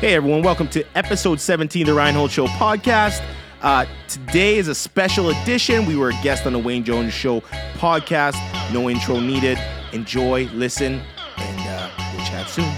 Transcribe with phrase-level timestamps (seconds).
[0.00, 3.22] Hey everyone, welcome to episode 17 of the Ryan Holtz Show podcast.
[3.60, 5.84] Uh, today is a special edition.
[5.84, 7.42] We were a guest on the Wayne Jones Show
[7.74, 8.34] podcast.
[8.72, 9.58] No intro needed.
[9.92, 11.02] Enjoy, listen,
[11.36, 12.74] and uh, we'll chat soon.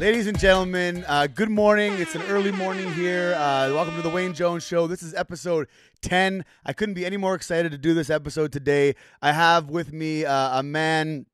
[0.00, 1.92] Ladies and gentlemen, uh, good morning.
[1.92, 3.34] It's an early morning here.
[3.36, 4.88] Uh, welcome to the Wayne Jones Show.
[4.88, 5.68] This is episode
[6.02, 6.44] 10.
[6.66, 8.96] I couldn't be any more excited to do this episode today.
[9.22, 11.26] I have with me uh, a man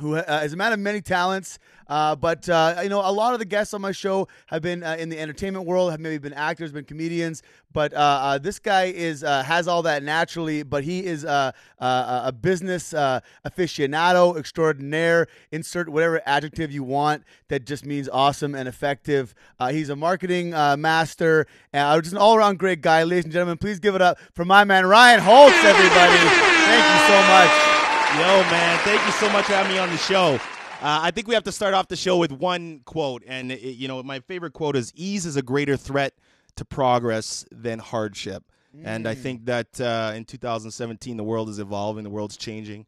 [0.00, 1.58] who uh, is a man of many talents.
[1.86, 4.82] Uh, but uh, you know, a lot of the guests on my show have been
[4.84, 7.42] uh, in the entertainment world, have maybe been actors, been comedians.
[7.72, 10.62] But uh, uh, this guy is has all that naturally.
[10.62, 11.52] But he is a
[12.40, 15.26] business aficionado extraordinaire.
[15.50, 19.34] Insert whatever adjective you want that just means awesome and effective.
[19.70, 23.58] he's a marketing master and just an all around great guy, ladies and gentlemen.
[23.58, 26.16] Please give it up for my man Ryan Holtz, everybody.
[26.16, 27.69] Thank you so much.
[28.18, 30.34] Yo, man, thank you so much for having me on the show.
[30.82, 33.76] Uh, I think we have to start off the show with one quote, and it,
[33.76, 36.14] you know, my favorite quote is "Ease is a greater threat
[36.56, 38.42] to progress than hardship."
[38.76, 38.82] Mm.
[38.84, 42.84] And I think that uh, in 2017, the world is evolving, the world's changing.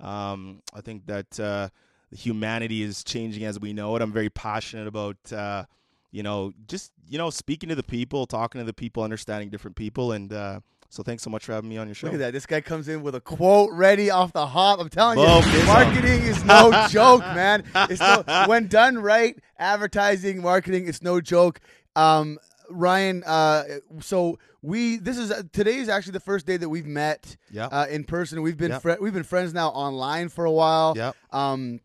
[0.00, 1.68] Um, I think that uh,
[2.10, 4.02] humanity is changing as we know it.
[4.02, 5.66] I'm very passionate about, uh,
[6.10, 9.76] you know, just you know, speaking to the people, talking to the people, understanding different
[9.76, 10.60] people, and uh,
[10.94, 12.06] so thanks so much for having me on your show.
[12.06, 12.32] Look at that.
[12.32, 14.78] This guy comes in with a quote ready off the hop.
[14.78, 17.64] I'm telling Boom, you, marketing is no joke, man.
[17.90, 21.60] It's no, when done right, advertising, marketing, it's no joke.
[21.96, 22.38] Um,
[22.70, 23.64] Ryan, uh,
[24.00, 27.86] so we this is uh, today is actually the first day that we've met uh,
[27.90, 28.40] in person.
[28.42, 28.82] We've been yep.
[28.82, 30.94] fr- we've been friends now online for a while.
[31.32, 31.80] Um,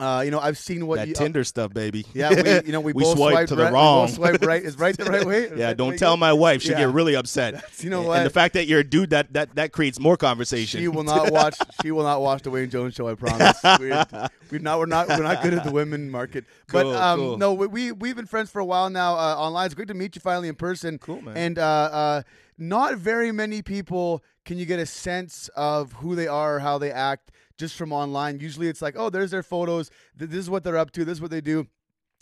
[0.00, 2.06] uh, you know, I've seen what that you, uh, Tinder uh, stuff, baby.
[2.14, 4.06] Yeah, we, you know, we, we both swipe to the right, wrong.
[4.08, 5.50] swipe right is right the right way.
[5.56, 6.86] yeah, don't tell my wife; she'll yeah.
[6.86, 7.54] get really upset.
[7.54, 8.18] That's, you know what?
[8.18, 10.80] And the fact that you're a dude that that that creates more conversation.
[10.80, 11.56] She will not watch.
[11.82, 13.08] she will not watch the Wayne Jones show.
[13.08, 13.58] I promise.
[13.64, 14.06] we're,
[14.50, 14.78] we're, not.
[14.78, 15.08] We're not.
[15.08, 16.44] We're not good at the women market.
[16.68, 17.36] Cool, but um, cool.
[17.38, 19.66] no, we we've been friends for a while now uh, online.
[19.66, 20.98] It's great to meet you finally in person.
[20.98, 21.36] Cool, man.
[21.36, 22.22] And uh, uh,
[22.56, 26.78] not very many people can you get a sense of who they are or how
[26.78, 28.40] they act just from online.
[28.40, 29.90] Usually it's like, oh, there's their photos.
[30.16, 31.04] This is what they're up to.
[31.04, 31.66] This is what they do.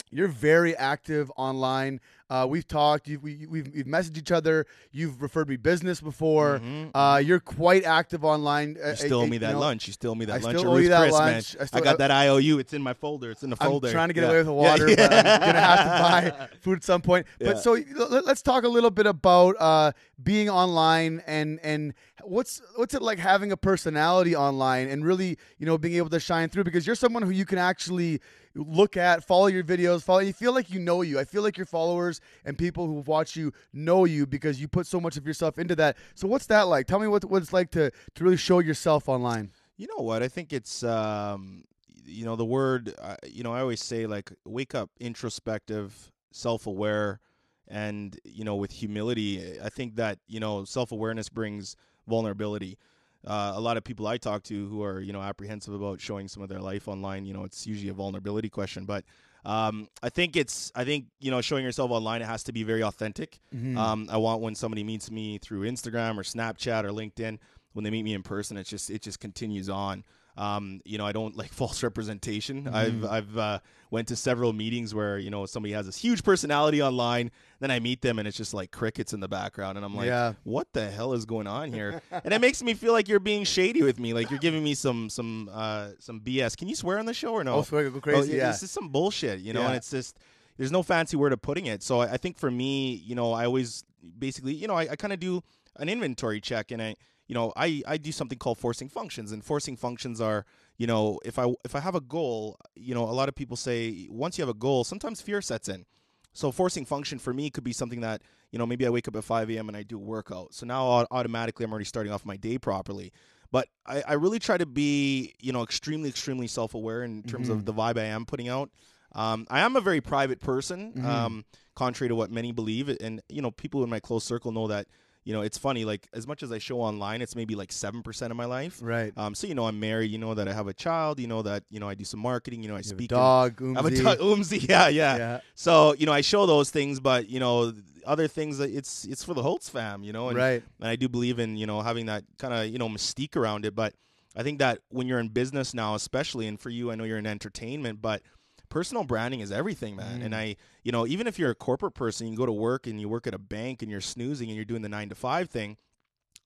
[0.09, 1.99] You're very active online.
[2.29, 3.07] Uh, we've talked.
[3.07, 4.65] You've, we, we've, we've messaged each other.
[4.91, 6.59] You've referred me business before.
[6.59, 6.97] Mm-hmm.
[6.97, 8.77] Uh, you're quite active online.
[8.83, 9.87] You still owe me that you know, lunch.
[9.87, 10.57] You still owe me that I lunch.
[10.57, 11.55] Still owe you that Chris, lunch.
[11.59, 12.59] I, still, I got that IOU.
[12.59, 13.31] It's in my folder.
[13.31, 13.87] It's in the folder.
[13.87, 14.27] I'm trying to get yeah.
[14.27, 17.27] away with the water, yeah, but I'm gonna have to buy food at some point.
[17.39, 17.53] But Yeah.
[17.61, 21.93] so let, us talk a little bit about uh, being online and and
[22.23, 26.19] what's what's it like having a personality online and really you know being able to
[26.19, 28.19] shine through because you're someone who you can actually
[28.63, 30.19] look at, follow your videos, follow.
[30.19, 31.19] You feel like you know you.
[31.19, 34.87] I feel like your followers and people who watch you know you because you put
[34.87, 35.97] so much of yourself into that.
[36.15, 36.87] So what's that like?
[36.87, 39.51] Tell me what what it's like to to really show yourself online.
[39.77, 40.23] You know what?
[40.23, 41.63] I think it's um,
[42.05, 42.93] you know the word.
[43.01, 47.19] Uh, you know, I always say like wake up, introspective, self-aware,
[47.67, 49.59] and you know with humility.
[49.63, 51.75] I think that you know self-awareness brings
[52.07, 52.77] vulnerability.
[53.25, 56.27] Uh, a lot of people I talk to who are you know apprehensive about showing
[56.27, 58.85] some of their life online, you know, it's usually a vulnerability question.
[58.85, 59.03] But
[59.45, 62.63] um, I think it's I think you know showing yourself online it has to be
[62.63, 63.39] very authentic.
[63.55, 63.77] Mm-hmm.
[63.77, 67.39] Um, I want when somebody meets me through Instagram or Snapchat or LinkedIn,
[67.73, 70.03] when they meet me in person, it's just it just continues on.
[70.37, 72.63] Um, you know, I don't like false representation.
[72.65, 72.75] Mm-hmm.
[72.75, 73.59] I've I've uh,
[73.91, 77.79] went to several meetings where you know somebody has this huge personality online, then I
[77.79, 80.33] meet them and it's just like crickets in the background, and I'm like, Yeah.
[80.43, 82.01] what the hell is going on here?
[82.23, 84.73] and it makes me feel like you're being shady with me, like you're giving me
[84.75, 86.55] some some uh, some BS.
[86.55, 87.55] Can you swear on the show or no?
[87.55, 88.37] Oh, swear, go Oh, crazy.
[88.37, 88.51] yeah.
[88.51, 89.67] This is some bullshit, you know, Yeah.
[89.67, 90.17] and it's just
[90.57, 91.81] there's no fancy word of putting it.
[91.83, 93.83] So I, I think for me, you know, I always
[94.19, 95.43] basically, you know, I, I kind of do
[95.75, 96.95] an inventory check and I,
[97.27, 100.45] you know, I, I do something called forcing functions and forcing functions are,
[100.77, 103.57] you know, if I, if I have a goal, you know, a lot of people
[103.57, 105.85] say once you have a goal, sometimes fear sets in.
[106.33, 108.21] So forcing function for me could be something that,
[108.51, 109.67] you know, maybe I wake up at 5 a.m.
[109.69, 110.53] and I do a workout.
[110.53, 113.11] So now automatically I'm already starting off my day properly.
[113.51, 117.47] But I, I really try to be, you know, extremely, extremely self aware in terms
[117.49, 117.53] Mhm.
[117.53, 118.69] of the vibe I am putting out.
[119.13, 121.03] Um, I am a very private person, Mhm.
[121.05, 121.45] um,
[121.75, 122.89] contrary to what many believe.
[123.01, 124.87] And, you know, people in my close circle know that,
[125.27, 128.31] you know, it's funny, like, as much as I show online, it's maybe like 7%
[128.31, 128.79] of my life.
[128.81, 129.11] Right.
[129.17, 131.41] Um, so, you know, I'm married, you know, that I have a child, you know,
[131.41, 133.09] that, you know, I do some marketing, you know, I You speak.
[133.09, 133.61] dog.
[133.61, 135.39] I'm a dog, Oomsy, yeah, yeah, Yeah.
[135.53, 137.73] So, you know, I show those things, but, you know,
[138.05, 140.63] other things, that it's it's for the Holtz fam, you know, and, Right.
[140.79, 143.65] and I do believe in, you know, having that kind of, you know, mystique around
[143.65, 143.75] it.
[143.75, 143.95] But
[144.33, 147.17] I think that when you're in business now, especially, and for you, I know you're
[147.17, 148.21] in entertainment, but
[148.69, 150.21] personal branding is everything, man.
[150.21, 150.25] Mm.
[150.25, 152.99] And I, you know, even if you're a corporate person, you go to work and
[152.99, 155.49] you work at a bank and you're snoozing and you're doing the nine to five
[155.49, 155.77] thing,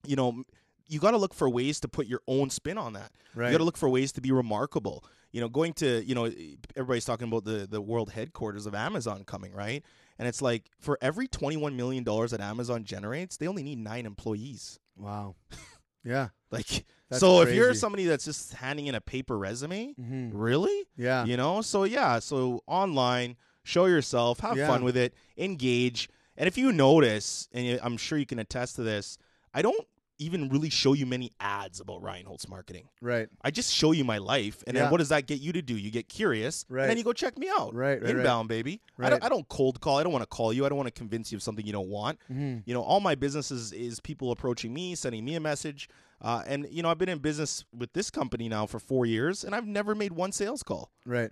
[0.05, 0.43] you know,
[0.87, 3.11] you got to look for ways to put your own spin on that.
[3.33, 3.47] Right.
[3.47, 5.05] You got to look for ways to be remarkable.
[5.31, 6.29] You know, going to you know
[6.75, 9.83] everybody's talking about the the world headquarters of Amazon coming, right?
[10.19, 13.77] And it's like for every twenty one million dollars that Amazon generates, they only need
[13.79, 14.77] nine employees.
[14.97, 15.35] Wow.
[16.03, 16.29] Yeah.
[16.51, 20.31] Like, That's so if you're somebody that's just handing in a paper resume, Mhm.
[20.33, 20.85] really?
[20.97, 21.23] Yeah.
[21.25, 21.61] You know?
[21.61, 24.67] So yeah, so online, show yourself, have Yeah.
[24.67, 26.09] fun with it, engage.
[26.37, 29.17] And if you notice, and I'm sure you can attest to this,
[29.53, 29.87] I don't
[30.21, 32.87] even really show you many ads about Ryan Holtz marketing.
[33.01, 33.27] Right.
[33.41, 34.83] I just show you my life, and Yeah.
[34.83, 35.75] then what does that get you to do?
[35.75, 36.83] You get curious, Right.
[36.83, 37.73] and then you go check me out.
[37.73, 38.15] Right, right, right.
[38.17, 38.81] Inbound, baby.
[38.97, 39.09] I, Right.
[39.09, 39.97] don't, I don't cold call.
[39.97, 40.65] I don't want to call you.
[40.65, 42.19] I don't want to convince you of something you don't want.
[42.31, 42.63] Mhm.
[42.65, 45.89] You know, all my business is, is people approaching me, sending me a message.
[46.21, 49.43] Uh, and, you know, I've been in business with this company now for four years,
[49.43, 50.91] and I've never made one sales call.
[51.05, 51.31] Right.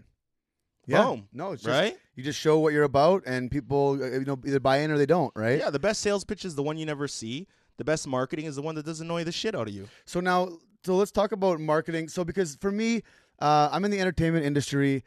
[0.87, 1.03] Yeah.
[1.03, 1.27] Boom.
[1.31, 1.95] No, it's just Right?
[2.15, 4.97] you just show what you're about, and people uh, you know either buy in or
[4.97, 5.31] they don't.
[5.35, 5.59] Right.
[5.59, 7.47] Yeah, the best sales pitch is the one you never see.
[7.79, 9.87] The best marketing is the one that doesn't annoy the shit out of you.
[10.05, 10.49] So now,
[10.85, 12.09] so let's talk about marketing.
[12.09, 13.03] So because for me,
[13.39, 15.03] uh, I'm in the entertainment industry.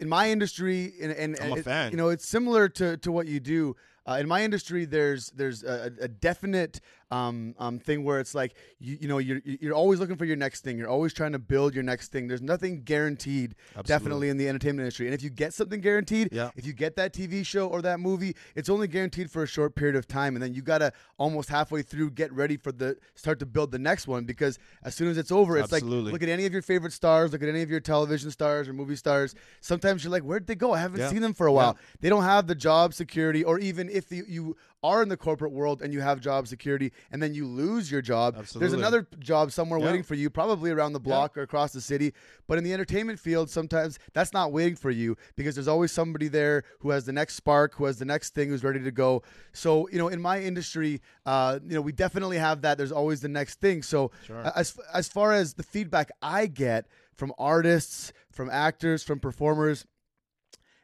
[0.00, 3.26] In my industry, and, and I'm a it- You know, it's similar to, to what
[3.26, 3.76] you do.
[4.08, 8.54] Uh, in my industry, there's there's a, a definite um, um, thing where it's like
[8.78, 10.78] you you know you're you're always looking for your next thing.
[10.78, 12.28] You're always trying to build your next thing.
[12.28, 13.54] There's nothing guaranteed,
[13.84, 15.06] definitely in the entertainment industry.
[15.06, 16.50] And if you get something guaranteed, Yeah.
[16.56, 19.74] if you get that TV show or that movie, it's only guaranteed for a short
[19.74, 23.38] period of time, and then you gotta almost halfway through get ready for the start
[23.40, 26.04] to build the next one because as soon as it's over, it's Absolutely.
[26.04, 28.68] like look at any of your favorite stars, look at any of your television stars
[28.68, 29.34] or movie stars.
[29.60, 30.72] Sometimes you're like, where'd they go?
[30.72, 31.10] I haven't Yeah.
[31.10, 31.76] seen them for a while.
[32.00, 35.52] They don't have the job security, or even if you, you are in the corporate
[35.52, 39.52] world and you have job security, and then you lose your job, there's another job
[39.52, 39.86] somewhere Yeah.
[39.86, 42.14] waiting for you, probably around the block or across the city.
[42.46, 46.28] But in the entertainment field, sometimes that's not waiting for you because there's always somebody
[46.28, 49.22] there who has the next spark, who has the next thing, who's ready to go.
[49.52, 52.78] So, you know, in my industry, uh, you know, we definitely have that.
[52.78, 53.82] There's always the next thing.
[53.82, 54.40] So, Sure.
[54.56, 59.84] as as far as the feedback I get from artists, from actors, from performers,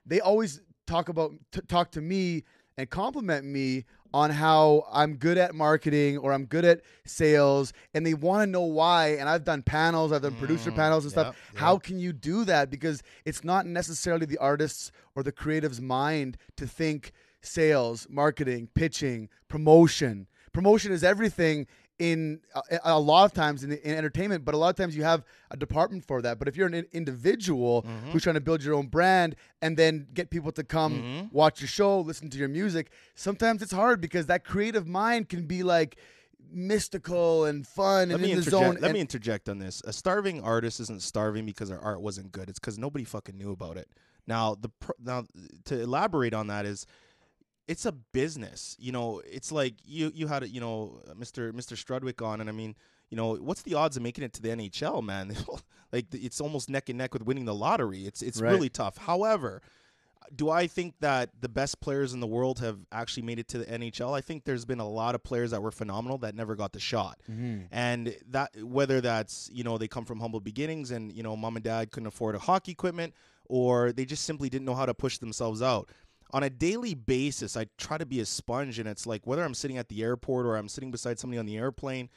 [0.05, 2.45] they always talk about t- talk to me
[2.76, 8.06] and compliment me on how I'm good at marketing or I'm good at sales and
[8.06, 11.12] they want to know why and I've done panels I've done producer mm, panels and
[11.12, 11.26] stuff.
[11.28, 11.61] yep, yep.
[11.61, 12.70] how can you do that?
[12.70, 17.12] Because it's not necessarily the artist's or the creative's mind to think
[17.43, 20.26] sales marketing pitching promotion.
[20.52, 21.67] Promotion is everything
[21.99, 25.03] in a, a lot of times in, in entertainment, but a lot of times you
[25.03, 26.39] have a department for that.
[26.39, 28.11] But if you're an individual Mm-hmm.
[28.11, 31.27] who's trying to build your own brand and then get people to come Mm-hmm.
[31.37, 35.47] watch your show, listen to your music, sometimes it's hard because that creative mind can
[35.47, 35.97] be like
[36.51, 38.65] mystical and fun Let and me in the interject.
[38.75, 38.79] zone.
[38.81, 39.83] Let me interject on this.
[39.85, 42.49] A starving artist isn't starving because their art wasn't good.
[42.49, 43.89] It's because nobody fucking knew about it.
[44.27, 45.25] Now the pr- now
[45.67, 46.87] to elaborate on that is,
[47.69, 48.77] it's a business.
[48.79, 51.53] You know, it's like you you had you know Mr.
[51.53, 51.77] Mr.
[51.77, 52.75] Strudwick on, and I mean,
[53.11, 55.35] you know, what's the odds of making it to the NHL, man?
[55.93, 58.07] like it's almost neck and neck with winning the lottery.
[58.07, 58.53] It's it's Right.
[58.53, 58.97] really tough.
[58.99, 59.63] However,
[60.35, 63.59] do I think that the best players in the world have actually made it to
[63.59, 64.12] the NHL?
[64.17, 66.81] I think there's been a lot of players that were phenomenal that never got the
[66.81, 67.21] shot.
[67.31, 67.67] Mm-hmm.
[67.71, 71.57] And that whether that's, you know, they come from humble beginnings and, you know, mom
[71.57, 73.15] and dad couldn't afford a hockey equipment
[73.49, 75.91] or they just simply didn't know how to push themselves out.
[76.32, 79.55] On a daily basis, I try to be a sponge and it's like whether I'm
[79.55, 82.08] sitting at the airport or I'm sitting beside somebody on the airplane,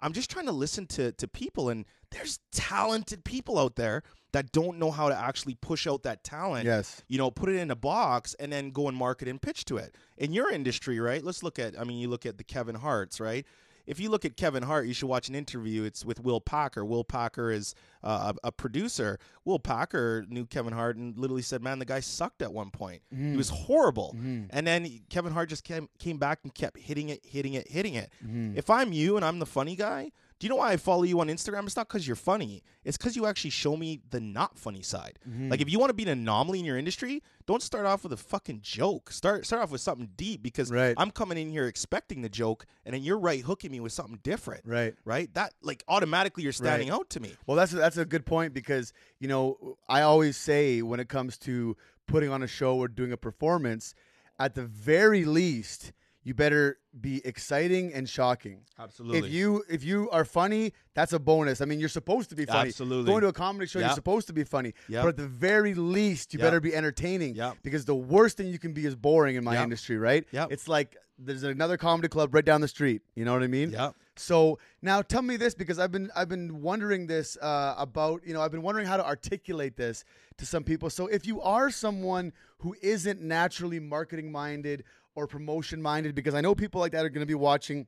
[0.00, 4.52] I'm just trying to listen to to people and there's talented people out there that
[4.52, 7.02] don't know how to actually push out that talent yes.
[7.08, 9.78] you know, put it in a box and then go and market and pitch to
[9.78, 9.94] it.
[10.18, 11.24] In your industry, right?
[11.24, 13.46] Let's look at, I mean, you look at the Kevin Harts, right?
[13.86, 15.84] If you look at Kevin Hart, you should watch an interview.
[15.84, 16.84] It's with Will Packer.
[16.84, 19.18] Will Packer is uh, a, a producer.
[19.44, 23.02] Will Packer knew Kevin Hart and literally said, "Man, the guy sucked at one point.
[23.10, 23.36] He mm-hmm.
[23.36, 24.44] was horrible." Mm-hmm.
[24.50, 27.68] And then he- Kevin Hart just came came back and kept hitting it, hitting it,
[27.70, 28.10] hitting it.
[28.24, 28.56] Mm-hmm.
[28.56, 31.18] If I'm you and I'm the funny guy, do you know why I follow you
[31.20, 31.64] on Instagram?
[31.64, 32.62] It's not because you're funny.
[32.84, 35.18] It's because you actually show me the not funny side.
[35.26, 35.48] Mm-hmm.
[35.48, 38.12] Like if you want to be an anomaly in your industry, don't start off with
[38.12, 39.10] a fucking joke.
[39.10, 40.94] Start start off with something deep because Right.
[40.98, 44.18] I'm coming in here expecting the joke, and then you're right hooking me with something
[44.22, 44.64] different.
[44.66, 44.94] Right.
[45.06, 45.32] Right.
[45.32, 47.32] That like automatically you're standing out to me.
[47.46, 51.38] Well, that's that's a good point because you know I always say when it comes
[51.38, 51.76] to
[52.06, 53.94] putting on a show or doing a performance,
[54.38, 55.92] at the very least,
[56.26, 58.62] you better be exciting and shocking.
[58.80, 59.20] Absolutely.
[59.20, 61.60] If you if you are funny, that's a bonus.
[61.60, 62.70] I mean, you're supposed to be funny.
[62.70, 63.08] Absolutely.
[63.12, 64.74] Going to a comedy show, you're supposed to be funny.
[64.88, 65.02] Yep.
[65.04, 66.46] But at the very least, you Yep.
[66.48, 67.36] better be entertaining.
[67.36, 67.58] Yep.
[67.62, 69.62] Because the worst thing you can be is boring in my Yep.
[69.64, 70.26] industry, right?
[70.32, 70.50] Yep.
[70.50, 73.02] It's like there's another comedy club right down the street.
[73.14, 73.70] You know what I mean?
[73.70, 73.94] Yep.
[74.16, 78.34] So now tell me this because I've been I've been wondering this uh, about you
[78.34, 80.02] know I've been wondering how to articulate this
[80.38, 80.90] to some people.
[80.90, 84.82] So if you are someone who isn't naturally marketing minded
[85.16, 87.86] or promotion minded, because I know people like that are going to be watching.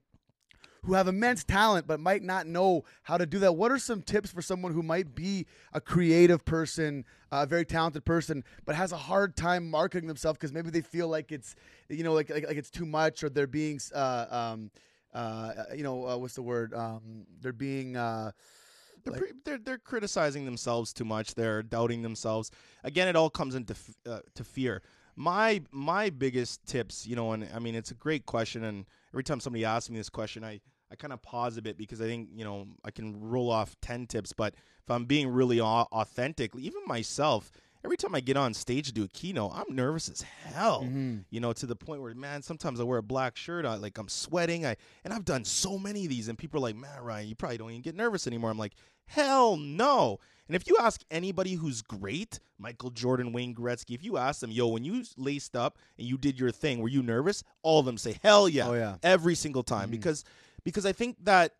[0.85, 3.52] who have immense talent but might not know how to do that.
[3.56, 8.04] What are some tips for someone who might be a creative person, a very talented
[8.04, 11.54] person, but has a hard time marketing themselves because maybe they feel like it's
[11.88, 14.70] you know like like, like it's too much or they're being uh, um,
[15.12, 18.30] uh, you know uh, what's the word um, they're being uh,
[19.02, 21.35] They're, Like- pre- they're they're criticizing themselves too much.
[21.35, 22.50] They're doubting themselves.
[22.85, 24.80] Again, it all comes into f- uh, to fear.
[25.18, 28.64] My my biggest tips, you know, and I mean, it's a great question.
[28.64, 30.60] And every time somebody asks me this question, I
[30.90, 33.76] I kind of pause a bit because I think you know I can roll off
[33.80, 37.50] ten tips, but if I'm being really authentic, even myself.
[37.84, 40.82] Every time I get on stage to do a keynote, I'm nervous as hell.
[40.82, 41.18] Mm-hmm.
[41.30, 43.96] You know, to the point where, man, sometimes I wear a black shirt, I like
[43.98, 44.66] I'm sweating.
[44.66, 47.37] I and I've done so many of these, and people are like, "Man, Ryan, you
[47.37, 48.75] probably don't even get nervous anymore." I'm like,
[49.08, 50.20] Hell no.
[50.49, 54.50] And if you ask anybody who's great, Michael Jordan, Wayne Gretzky, if you ask them,
[54.50, 57.45] yo, when you laced up and you did your thing, were you nervous?
[57.62, 58.69] All of them say, hell yeah.
[58.69, 58.97] Oh, yeah.
[59.02, 59.85] Every single time.
[59.85, 59.93] Mm-hmm.
[59.93, 60.25] Because
[60.64, 61.52] because I think that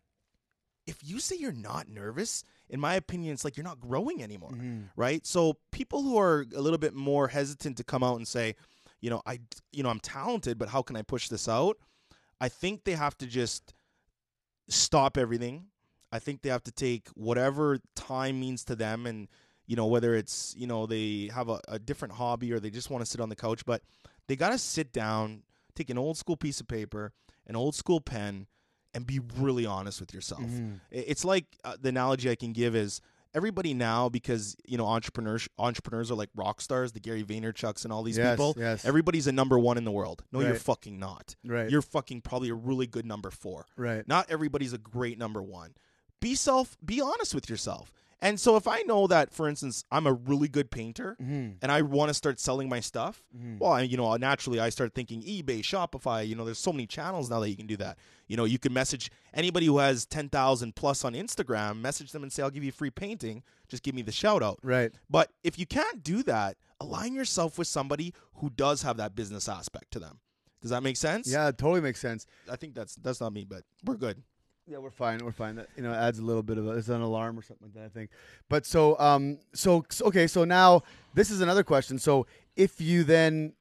[0.87, 4.51] if you say you're not nervous, in my opinion, it's like you're not growing anymore.
[4.51, 4.81] Mm-hmm.
[4.95, 5.25] Right?
[5.25, 8.55] So people who are a little bit more hesitant to come out and say,
[9.01, 9.39] you know, I
[9.71, 11.77] you know, I'm talented, but how can I push this out?
[12.41, 13.73] I think they have to just
[14.67, 15.65] stop everything.
[16.11, 19.27] I think they have to take whatever time means to them and
[19.67, 22.89] you know whether it's you know they have a, a different hobby or they just
[22.89, 23.81] want to sit on the couch but
[24.27, 25.43] they got to sit down
[25.75, 27.11] take an old school piece of paper
[27.47, 28.47] an old school pen
[28.95, 30.73] and be really honest with yourself Mm-hmm.
[30.91, 32.99] It's like uh, the analogy i can give is
[33.35, 37.93] everybody now because you know entrepreneurs entrepreneurs are like rock stars the gary vaynerchuks and
[37.93, 38.83] all these Yes, people yes.
[38.85, 41.69] everybody's a number one in the world no you're fucking not Right.
[41.69, 44.07] you're fucking probably a really good number four Right.
[44.07, 45.75] not everybody's a great number one.
[46.19, 47.91] Be self, be honest with yourself.
[48.21, 51.51] And so if I know that, for instance, I'm a really good painter Mm-hmm.
[51.61, 53.23] and I want to start selling my stuff,
[53.59, 56.27] well, I, you know, naturally I start thinking eBay, Shopify.
[56.27, 57.97] You know, there's so many channels now that you can do that.
[58.27, 62.23] You know, you can message anybody who has ten thousand plus on Instagram, message them
[62.23, 63.41] and say, "I'll give you a free painting.
[63.69, 64.91] Just give me the shout out." Right.
[65.09, 69.47] But if you can't do that, align yourself with somebody who does have that business
[69.47, 70.19] aspect to them.
[70.61, 71.31] Does that make sense?
[71.31, 72.25] Yeah, it totally makes sense.
[72.51, 74.21] I think that's that's not me, but we're good.
[74.69, 75.19] Yeah, we're fine.
[75.25, 75.55] We're fine.
[75.55, 77.73] That you know adds a little bit of a, it's an alarm or something like
[77.73, 77.85] that.
[77.85, 78.11] I think.
[78.49, 80.83] But so um so okay so now
[81.15, 81.97] this is another question.
[81.97, 83.53] So if you then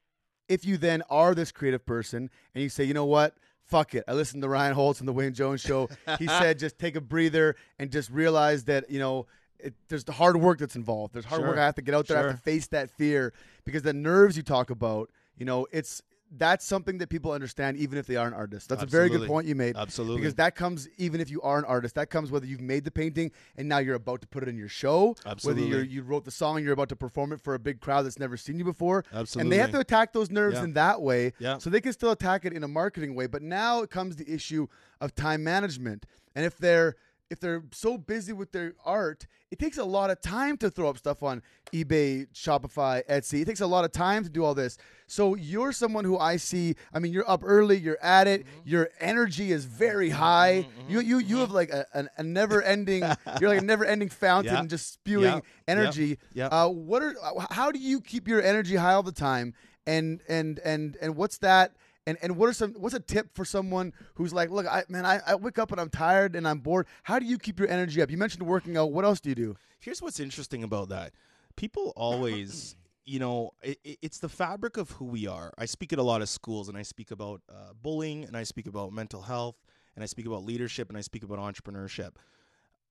[0.49, 3.35] if you then are this creative person and you say you know what
[3.65, 5.88] fuck it I listened to Ryan Holtz on the Wayne Jones show.
[6.19, 9.27] he said just take a breather and just realize that you know.
[9.61, 11.15] It, there's the hard work that's involved.
[11.15, 11.59] There's hard work.
[11.59, 12.17] I have to get out there.
[12.17, 13.33] I have to face that fear
[13.65, 16.00] because the nerves you talk about, you know, it's
[16.37, 18.67] that's something that people understand even if they aren't artists.
[18.69, 19.77] That's a very good point you made.
[19.77, 20.21] Absolutely.
[20.21, 21.95] Because that comes even if you are an artist.
[21.95, 24.57] That comes whether you've made the painting and now you're about to put it in
[24.57, 25.17] your show.
[25.25, 25.65] Absolutely.
[25.65, 27.81] Whether you're, you wrote the song and you're about to perform it for a big
[27.81, 29.05] crowd that's never seen you before.
[29.13, 29.41] Absolutely.
[29.43, 30.65] And they have to attack those nerves Yeah.
[30.65, 31.33] in that way.
[31.39, 31.59] Yeah.
[31.59, 33.27] So they can still attack it in a marketing way.
[33.27, 34.67] But now it comes the issue
[35.01, 36.05] of time management.
[36.35, 36.97] And if they're
[37.31, 40.89] if they're so busy with their art, it takes a lot of time to throw
[40.89, 41.43] up stuff on
[41.73, 43.43] eBay, Shopify, Etsy.
[43.43, 44.79] It takes a lot of time to do all this.
[45.07, 46.75] So you're someone who I see.
[46.93, 47.77] I mean, you're up early.
[47.79, 48.47] You're at it.
[48.47, 48.61] Mm-hmm.
[48.69, 50.67] Your energy is very high.
[50.89, 53.03] You you you have like a, a, a never ending.
[53.41, 54.65] you're like a never ending fountain, Yeah.
[54.67, 55.41] just spewing Yeah.
[55.67, 56.19] energy.
[56.35, 56.47] Yeah.
[56.47, 57.15] Uh, what are?
[57.51, 59.55] How do you keep your energy high all the time?
[59.87, 61.73] And and and and what's that?
[62.09, 62.73] And and what are some?
[62.73, 65.81] What's a tip for someone who's like, look, I man, I, I wake up and
[65.81, 66.87] I'm tired and I'm bored.
[67.03, 68.11] How do you keep your energy up?
[68.11, 68.93] You mentioned working out.
[68.93, 69.57] What else do you do?
[69.79, 71.12] Here's what's interesting about that.
[71.57, 75.53] People always, you know, it, it- it's the fabric of who we are.
[75.59, 78.45] I speak at a lot of schools, and I speak about uh, bullying, and I
[78.45, 79.57] speak about mental health,
[79.95, 82.12] and I speak about leadership, and I speak about entrepreneurship.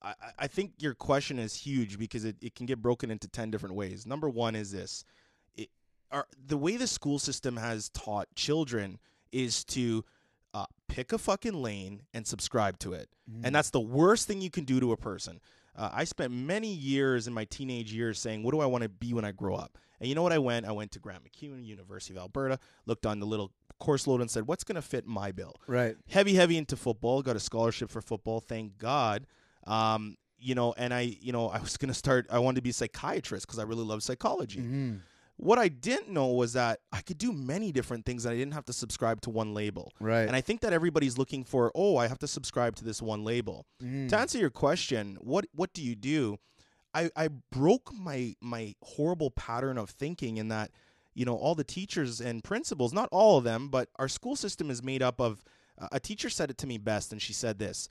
[0.04, 3.28] I, I- I think your question is huge because it, it can get broken into
[3.28, 4.06] 10 different ways.
[4.06, 5.04] Number one is this
[6.12, 9.00] our, the way the school system has taught children
[9.32, 10.04] is to
[10.54, 13.10] uh, pick a fucking lane and subscribe to it.
[13.44, 15.42] And that's the worst thing you can do to a person.
[15.76, 18.90] Uh, I spent many years in my teenage years saying, What do I want to
[18.90, 19.78] be when I grow up?
[20.00, 20.66] And you know what I went?
[20.66, 24.32] I went to Grant MacEwan, University of Alberta, looked on the little course load and
[24.32, 25.56] said, What's going to fit my bill?
[25.68, 25.96] Right.
[26.08, 29.28] heavy heavy into football got a scholarship for football thank god
[29.68, 32.62] um, you know and i you know i was going to start i wanted to
[32.62, 34.96] be a psychiatrist because i really love psychology Mm-hmm.
[35.38, 38.54] What i didn't know was that i could do many different things and i didn't
[38.54, 40.22] have to subscribe to one label Right.
[40.28, 43.24] and i think that everybody's looking for oh i have to subscribe to this one
[43.24, 44.08] label Mm-hmm.
[44.08, 46.38] to answer your question what what do you do
[46.94, 50.72] i i broke my my horrible pattern of thinking in that
[51.14, 54.70] you know all the teachers and principals not all of them but our school system
[54.72, 55.44] is made up of
[55.80, 57.90] uh, a teacher said it to me best and she said this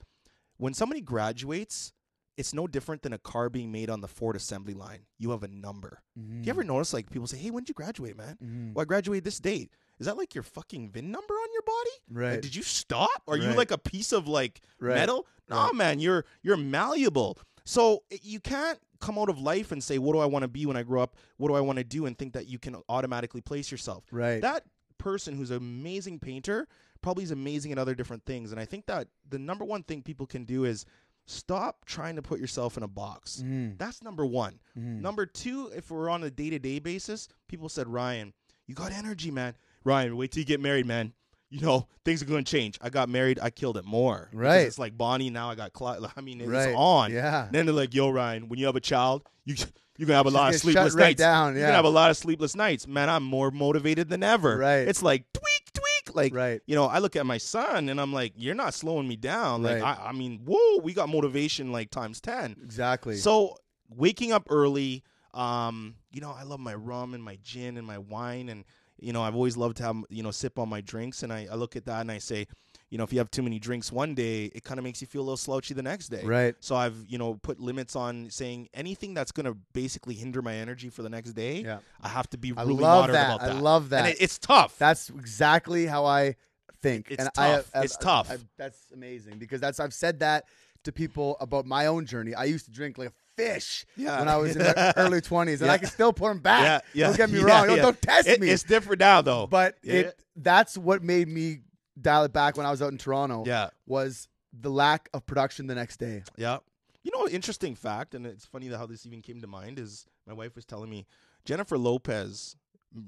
[0.59, 1.93] when somebody graduates
[2.37, 5.00] it's no different than a car being made on the Ford assembly line.
[5.19, 6.02] You have a number.
[6.19, 6.43] Mm-hmm.
[6.43, 8.75] Do you ever notice like people say, "Hey, when did you graduate, man?" Mhm.
[8.75, 9.71] Well, I graduated this date.
[9.99, 11.90] Is that like your fucking VIN number on your body?
[12.11, 12.43] Like, Right.
[12.43, 13.23] did you stop?
[13.26, 14.95] Are you like a piece of like Right.
[14.97, 15.26] metal?
[15.49, 15.75] No, Right.
[15.75, 17.38] man, you're you're malleable.
[17.64, 20.66] So you can't come out of life and say, "What do I want to be
[20.66, 21.16] when I grow up?
[21.37, 24.05] What do I want to do?" and think that you can automatically place yourself.
[24.12, 24.40] Right.
[24.43, 24.64] That
[24.99, 26.66] person who's an amazing painter
[27.02, 28.50] probably is amazing at other different things.
[28.50, 30.87] And I think that the number one thing people can do is
[31.26, 33.42] stop trying to put yourself in a box.
[33.45, 33.76] Mhm.
[33.78, 34.61] That's number one.
[34.78, 35.00] Mhm.
[35.00, 38.33] Number two, if we're on a day to day basis, people said, Ryan,
[38.66, 39.54] you got energy, man.
[39.85, 41.12] Ryan, wait till you get married, man.
[41.49, 42.76] You know, things are going to change.
[42.80, 44.28] I got married, I killed it more.
[44.30, 44.66] Because Right.
[44.66, 46.00] It's like Bonnie, now I got Clyde.
[46.16, 46.75] I mean, it's Right.
[46.75, 47.12] on.
[47.12, 47.49] Yeah.
[47.52, 49.54] Then they're like, yo, Ryan, when you have a child, you,
[49.97, 51.18] you're going to have a lot of sleepless right nights.
[51.18, 51.66] down, You're yeah.
[51.66, 52.87] going to have a lot of sleepless nights.
[52.88, 54.59] Man, I'm more motivated than ever.
[54.59, 54.88] Right.
[54.88, 55.73] It's like, tweak,
[56.14, 56.60] Like, Right.
[56.66, 59.62] you know, I look at my son and I'm like, you're not slowing me down.
[59.62, 59.98] Like, Right.
[59.98, 62.56] I, I mean, whoa, we got motivation like times 10.
[62.62, 63.16] Exactly.
[63.16, 63.56] So
[63.88, 65.02] waking up early,
[65.34, 68.64] um, you know, I love my rum and my gin and my wine, and
[68.98, 71.46] you know, I've always loved to have you know sip on my drinks, and I,
[71.50, 72.46] I look at that and I say,
[72.90, 75.07] you know, if you have too many drinks one day, it kind of makes you
[75.09, 76.23] feel a little slouchy the next day.
[76.25, 76.55] Right.
[76.61, 80.88] So I've you know put limits on saying anything that's gonna basically hinder my energy
[80.88, 81.62] for the next day.
[81.62, 81.78] Yeah.
[82.00, 83.35] I have to be I really love moderate that.
[83.37, 83.99] about I love that.
[84.07, 84.78] And it, it's tough.
[84.78, 86.37] That's exactly how I
[86.83, 87.11] think.
[87.11, 87.71] It's and I, tough.
[87.75, 88.37] Uh, it's tough.
[88.57, 90.45] that's amazing because that's I've said that
[90.85, 92.35] to people about my own journey.
[92.35, 94.21] I used to drink like a fish Yeah.
[94.21, 95.78] when I was in the early twenties, and I Yeah.
[95.78, 96.85] can still put them back.
[96.95, 97.09] yeah.
[97.09, 97.66] Don't get me wrong.
[97.66, 98.49] Don't, don't test It- me.
[98.50, 99.49] It's different now though.
[99.49, 101.61] but it that's what made me
[102.00, 103.45] dial it back when I was out in Toronto.
[103.47, 103.71] yeah.
[103.87, 106.23] Was the lack of production the next day.
[106.37, 106.59] Yeah.
[107.03, 110.07] You know, interesting fact, and it's funny that how this even came to mind is
[110.26, 111.07] my wife was telling me
[111.45, 112.57] Jennifer Lopez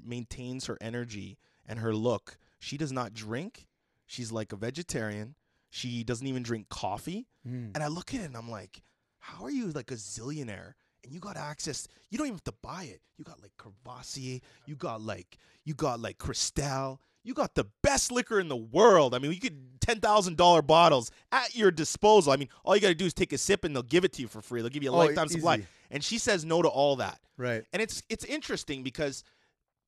[0.05, 2.37] maintains her energy and her look.
[2.59, 3.67] She does not drink.
[4.05, 5.35] She's like a vegetarian.
[5.69, 7.27] She doesn't even drink coffee.
[7.47, 7.71] Mm.
[7.75, 8.81] And I look at it and I'm like,
[9.19, 10.73] how are you like a zillionaire?
[11.03, 11.87] And you got access.
[12.09, 13.01] You don't even have to buy it.
[13.17, 14.39] You got like Courvoisier.
[14.65, 16.99] You got like you got like Cristal.
[17.29, 19.13] You got the best liquor in the world.
[19.13, 22.33] I mean, you could ten thousand dollar bottles at your disposal.
[22.33, 24.13] I mean, all you got to do is take a sip and they'll give it
[24.13, 24.61] to you for free.
[24.61, 25.67] They'll give you a Oh, lifetime supply.
[25.91, 27.19] And she says no to all that.
[27.37, 27.63] Right.
[27.71, 29.23] And it's it's interesting because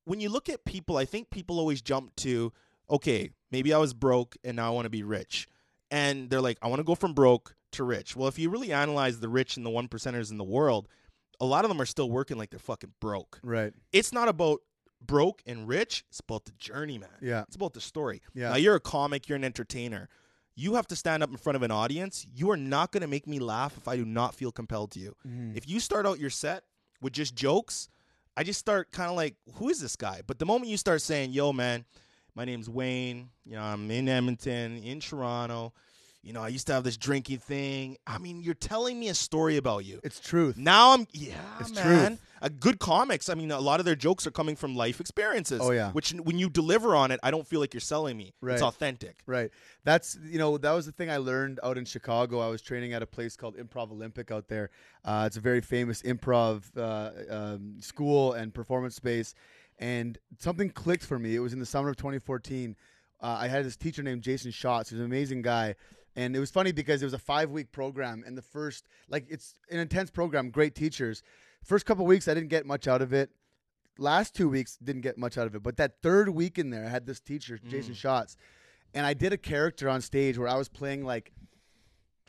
[0.05, 2.53] when you look at people, I think people always jump to,
[2.91, 5.47] okay, maybe I was broke and now I want to be rich.
[5.89, 8.15] And they're like, I want to go from broke to rich.
[8.15, 10.87] Well, if you really analyze the rich and the one percenters in the world,
[11.39, 13.39] a lot of them are still working like they're fucking broke.
[13.41, 13.73] Right.
[13.91, 14.61] It's not about
[15.05, 17.09] broke and rich, it's about the journey, man.
[17.21, 17.41] Yeah.
[17.43, 18.21] It's about the story.
[18.33, 18.49] Yeah.
[18.49, 20.09] Now you're a comic, you're an entertainer.
[20.55, 22.27] You have to stand up in front of an audience.
[22.33, 24.99] You are not going to make me laugh if I do not feel compelled to
[24.99, 25.15] you.
[25.27, 25.55] Mhm.
[25.55, 26.63] If you start out your set
[27.01, 27.89] with just jokes,
[28.37, 30.21] I just start kind of like, who is this guy?
[30.25, 31.85] But the moment you start saying, yo, man,
[32.35, 35.73] my name's Wayne, you know, I'm in Edmonton, in Toronto,
[36.23, 37.97] you know, I used to have this drinking thing.
[38.05, 39.99] I mean, you're telling me a story about you.
[40.03, 40.55] It's truth.
[40.55, 42.07] Now I'm, yeah, It's man.
[42.07, 42.21] truth.
[42.43, 43.29] A good comics.
[43.29, 45.61] I mean, a lot of their jokes are coming from life experiences.
[45.63, 45.91] Oh, yeah.
[45.91, 48.33] Which, when you deliver on it, I don't feel like you're selling me.
[48.41, 48.53] Right.
[48.53, 49.19] It's authentic.
[49.25, 49.51] Right.
[49.83, 52.39] That's you know that was the thing I learned out in Chicago.
[52.39, 54.69] I was training at a place called Improv Olympic out there.
[55.05, 59.33] Uh, it's a very famous improv uh, um, school and performance space.
[59.79, 61.35] And something clicked for me.
[61.35, 62.75] It was in the summer of 2014.
[63.19, 65.75] Uh, I had this teacher named Jason Schatz, who's an amazing guy.
[66.15, 69.25] And it was funny because it was a five week program, and the first like
[69.29, 71.23] it's an intense program, great teachers.
[71.63, 73.29] First couple weeks, I didn't get much out of it.
[73.97, 76.85] Last two weeks didn't get much out of it, but that third week in there,
[76.85, 77.97] I had this teacher, Jason mm.
[77.97, 78.35] Schatz,
[78.93, 81.31] and I did a character on stage where I was playing like,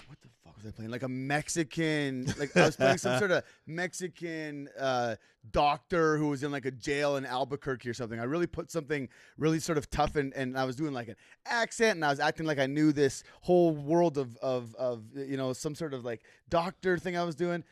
[0.07, 0.29] what the
[0.63, 0.91] was I playing?
[0.91, 5.17] Like a Mexican, like I was playing some sort of Mexican uh,
[5.51, 8.21] doctor who was in like a jail in Albuquerque or something.
[8.21, 11.17] I really put something really sort of tough and, and I was doing like an
[11.47, 15.37] accent and I was acting like I knew this whole world of, of, of, you
[15.37, 17.65] know, some sort of like doctor thing I was doing.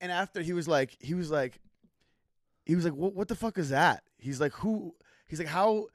[0.00, 1.60] And after he was like, he was like,
[2.64, 4.02] he was like, what, what the fuck is that?
[4.18, 4.94] He's like, who?
[5.26, 5.86] He's like, how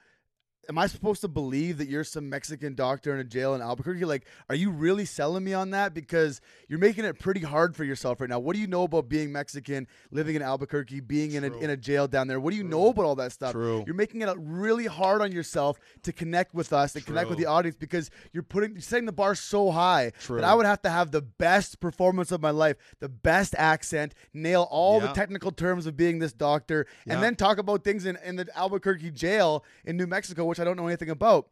[0.70, 4.06] am I supposed to believe that you're some Mexican doctor in a jail in Albuquerque?
[4.06, 5.94] Like, are you really selling me on that?
[5.94, 8.40] Because you're making it pretty hard for yourself right now.
[8.40, 11.78] What do you know about being Mexican, living in Albuquerque, being in a, in a
[11.78, 12.40] jail down there?
[12.40, 13.54] What do you know about all that stuff?
[13.54, 13.84] True.
[13.86, 17.46] You're making it really hard on yourself to connect with us and connect with the
[17.46, 20.38] audience because you're putting you're setting the bar so high True.
[20.38, 24.14] that I would have to have the best performance of my life, the best accent,
[24.34, 27.14] nail all the technical terms of being this doctor, Yeah.
[27.14, 30.64] and then talk about things in, in the Albuquerque jail in New Mexico, which I
[30.64, 31.50] don't know anything about.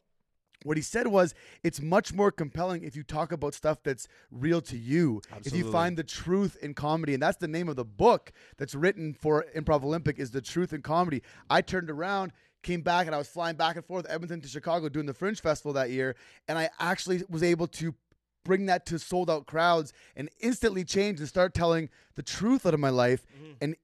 [0.64, 4.62] What he said was, it's much more compelling if you talk about stuff that's real
[4.62, 5.22] to you.
[5.44, 8.74] If you find the truth in comedy, and that's the name of the book that's
[8.74, 11.22] written for Improv Olympic is the truth in comedy.
[11.50, 12.32] I turned around,
[12.64, 15.40] came back, and I was flying back and forth Edmonton to Chicago doing the Fringe
[15.40, 16.16] Festival that year,
[16.48, 17.94] and I actually was able to
[18.44, 22.74] bring that to sold out crowds and instantly change and start telling the truth out
[22.74, 23.26] of my life.
[23.36, 23.52] Mm-hmm.
[23.62, 23.76] And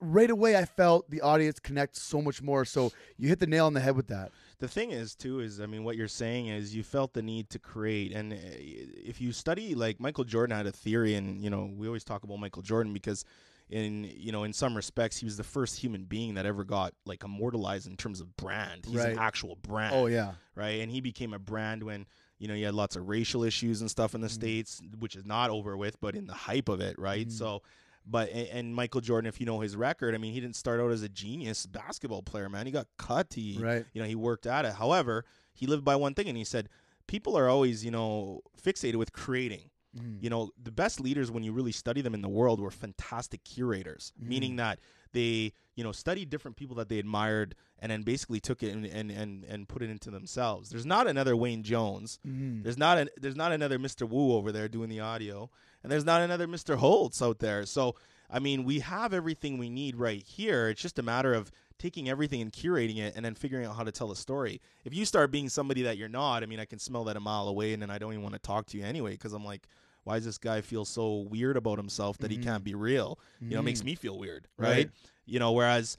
[0.00, 2.64] right away, I felt the audience connect so much more.
[2.64, 4.30] So you hit the nail on the head with that.
[4.58, 7.48] The thing is too is i mean what you're saying is you felt the need
[7.50, 11.50] to create and uh, if you study like michael jordan had a theory and you
[11.50, 13.24] know we always talk about michael jordan because
[13.70, 16.92] in you know in some respects he was the first human being that ever got
[17.06, 18.84] like immortalized in terms of brand.
[18.84, 19.12] He's Right.
[19.14, 19.94] an actual brand.
[19.94, 20.32] Oh, yeah.
[20.54, 20.80] right?
[20.82, 22.04] And he became a brand when
[22.38, 25.24] you know you had lots of racial issues and stuff in the states which is
[25.24, 27.32] not over with but in the hype of it right?
[27.32, 27.62] So
[28.06, 30.80] but and, and Michael Jordan, if you know his record, I mean, he didn't start
[30.80, 32.66] out as a genius basketball player, man.
[32.66, 33.32] He got cut.
[33.34, 33.84] He, Right.
[33.92, 34.74] you know, he worked at it.
[34.74, 36.68] However, he lived by one thing, and he said,
[37.06, 39.70] people are always, you know, fixated with creating.
[39.96, 40.22] Mm.
[40.22, 43.44] You know, the best leaders, when you really study them in the world, were fantastic
[43.44, 44.56] curators, meaning mm.
[44.58, 44.80] that
[45.12, 48.84] they, you know, studied different people that they admired and then basically took it and,
[48.84, 50.70] and, and, and put it into themselves.
[50.70, 52.18] There's not another Wayne Jones.
[52.26, 52.62] Mm.
[52.62, 54.08] There's not an, there's not another Mr.
[54.08, 55.50] Wu over there doing the audio,
[55.82, 56.76] and there's not another Mr.
[56.76, 57.64] Holtz out there.
[57.66, 57.94] So,
[58.30, 60.68] I mean, we have everything we need right here.
[60.68, 63.84] It's just a matter of taking everything and curating it and then figuring out how
[63.84, 64.60] to tell a story.
[64.84, 67.20] If you start being somebody that you're not, I mean, I can smell that a
[67.20, 69.44] mile away and then I don't even want to talk to you anyway because I'm
[69.44, 69.66] like,
[70.04, 72.48] why does this guy feel so weird about himself that he mm-hmm.
[72.48, 73.18] can't be real?
[73.40, 73.86] You know, it makes mm.
[73.86, 74.68] me feel weird, right?
[74.68, 74.90] Right.
[75.26, 75.96] You know, whereas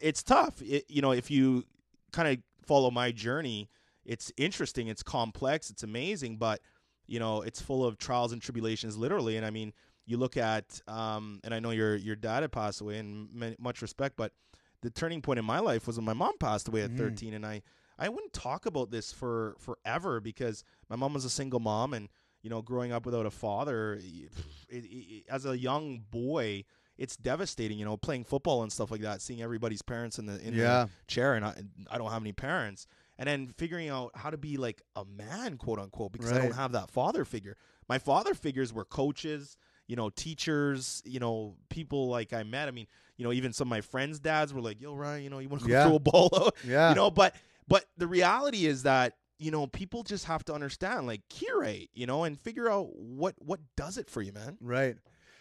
[0.00, 0.60] it's tough.
[0.62, 1.64] It, you know, if you
[2.12, 3.68] kind of follow my journey,
[4.04, 6.60] it's interesting, it's complex, it's amazing, but
[7.06, 9.36] you know, it's full of trials and tribulations, literally.
[9.36, 9.72] And I mean,
[10.06, 13.82] you look at, um, and I know your your dad had passed away, and much
[13.82, 14.32] respect, but
[14.80, 16.98] the turning point in my life was when my mom passed away at mm.
[16.98, 17.62] 13, and I
[17.98, 22.08] I wouldn't talk about this for forever because my mom was a single mom, and
[22.42, 24.30] you know, growing up without a father, it,
[24.68, 26.64] it, it, as a young boy.
[26.96, 30.40] It's devastating, you know, playing football and stuff like that, seeing everybody's parents in the
[30.44, 30.86] in Yeah.
[30.86, 31.54] the chair, and I,
[31.88, 32.88] I don't have any parents,
[33.20, 36.56] and then figuring out how to be like a man, quote unquote, because I don't
[36.56, 37.56] have that father figure.
[37.88, 42.66] My father figures were coaches, you know, teachers, you know, people like I met.
[42.66, 45.30] I mean, you know, even some of my friends' dads were like, "Yo, Ryan, you
[45.30, 45.84] know, you want to go Yeah.
[45.84, 46.88] throw a ball out?" Yeah.
[46.88, 47.36] You know, but
[47.68, 52.06] but the reality is that you know people just have to understand, like, curate, you
[52.06, 54.58] know, and figure out what what does it for you, man.
[54.60, 54.96] Right.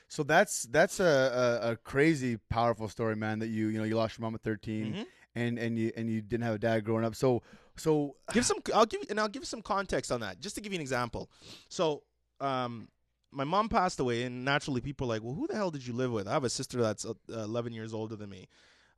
[0.08, 3.40] So that's that's a, a, a crazy powerful story, man.
[3.40, 5.06] That you you know you lost your mom at 13 Mhm.
[5.36, 7.16] and and you and you didn't have a dad growing up.
[7.16, 7.44] So
[7.76, 10.72] so give some i'll give and i'll give some context on that just to give
[10.74, 11.30] you an example
[11.70, 12.02] so
[12.42, 12.88] um
[13.32, 15.94] my mom passed away and naturally people are like well who the hell did you
[15.94, 18.48] live with i have a sister that's uh, 11 years older than me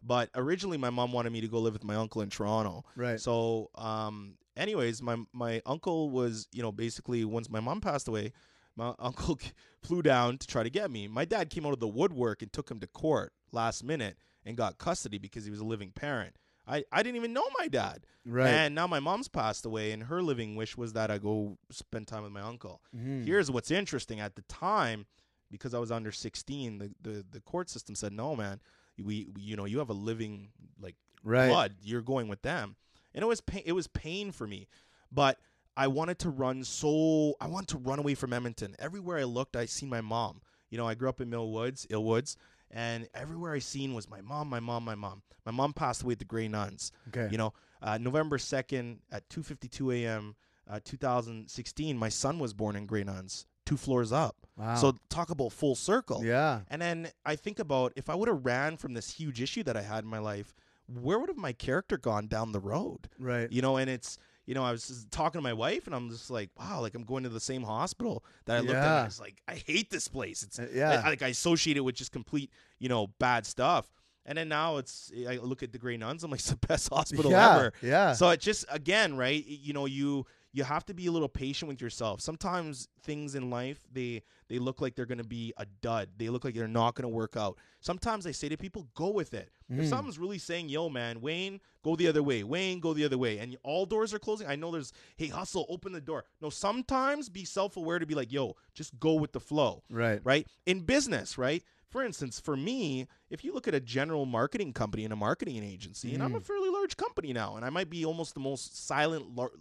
[0.02, 3.20] but originally my mom wanted me to go live with my uncle in toronto Right.
[3.20, 8.32] so um anyways my my uncle was you know basically once my mom passed away
[8.76, 9.40] my uncle
[9.82, 12.52] flew down to try to get me my dad came out of the woodwork and
[12.54, 16.36] took him to court last minute and got custody because he was a living parent
[16.68, 18.06] I, I didn't even know my dad.
[18.28, 18.48] Right.
[18.52, 22.06] And now my mom's passed away, and her living wish was that I go spend
[22.08, 22.84] time with my uncle.
[22.96, 23.26] Mhm.
[23.26, 25.08] Here's what's interesting: at the time,
[25.50, 28.62] because I was under 16, the, the, the court system said, "No, man,
[29.00, 31.48] we, we you know you have a living like Right.
[31.48, 31.74] blood.
[31.82, 32.76] You're going with them."
[33.14, 33.64] And it was pain.
[33.66, 34.68] It was pain for me,
[35.12, 35.40] but
[35.78, 38.76] I wanted to run so I wanted to run away from Edmonton.
[38.80, 40.42] Everywhere I looked, I seen my mom.
[40.70, 42.38] You know, I grew up in Mill Woods, Ill Woods,
[42.70, 45.24] and everywhere I seen was my mom, my mom, my mom.
[45.46, 46.92] My mom passed away at the Grey Nuns.
[47.08, 47.28] Okay.
[47.32, 50.36] You know, uh, November second at two fifty two a.m.
[50.70, 54.36] Uh, 2016, my son was born in Grey Nuns, two floors up.
[54.56, 54.76] Wow.
[54.76, 56.24] So talk about full circle.
[56.24, 56.60] yeah.
[56.70, 59.76] And then I think about if I would have ran from this huge issue that
[59.76, 60.54] I had in my life,
[61.02, 63.10] where would have my character gone down the road?
[63.20, 63.52] Right.
[63.52, 64.18] You know, and it's
[64.50, 67.04] you know, I was talking to my wife and I'm just like, wow, like I'm
[67.04, 68.84] going to the same hospital that I looked at.
[68.84, 70.42] And I was like, I hate this place.
[70.42, 71.04] It's Uh, yeah.
[71.06, 72.50] I, like I associate it with just complete,
[72.80, 73.88] you know, bad stuff.
[74.26, 76.24] And then now it's I look at the Grey Nuns.
[76.24, 77.58] I'm like, it's the best hospital yeah.
[77.58, 77.74] ever.
[77.84, 78.14] Yeah.
[78.14, 79.46] So it just again, right?
[79.46, 82.22] You know, you you have to be a little patient with yourself.
[82.22, 86.10] Sometimes things in life they they look like they're going to be a dud.
[86.18, 87.58] They look like they're not going to work out.
[87.82, 89.52] Sometimes I say to people, go with it.
[89.70, 89.90] If Mm.
[89.90, 92.44] something's really saying, "Yo, man, Wayne, go the other way.
[92.44, 95.68] Wayne, go the other way," and all doors are closing, I know there's, "Hey, hustle,
[95.70, 99.40] open the door." No, sometimes be self-aware to be like, "Yo, just go with the
[99.40, 100.20] flow." right.
[100.24, 100.48] right?
[100.66, 101.64] In business, right?
[101.90, 105.64] For instance, for me, if you look at a general marketing company and a marketing
[105.64, 108.76] agency, and I'm a fairly large company now, and I might be almost the most
[108.88, 109.36] silent.
[109.36, 109.52] Lar-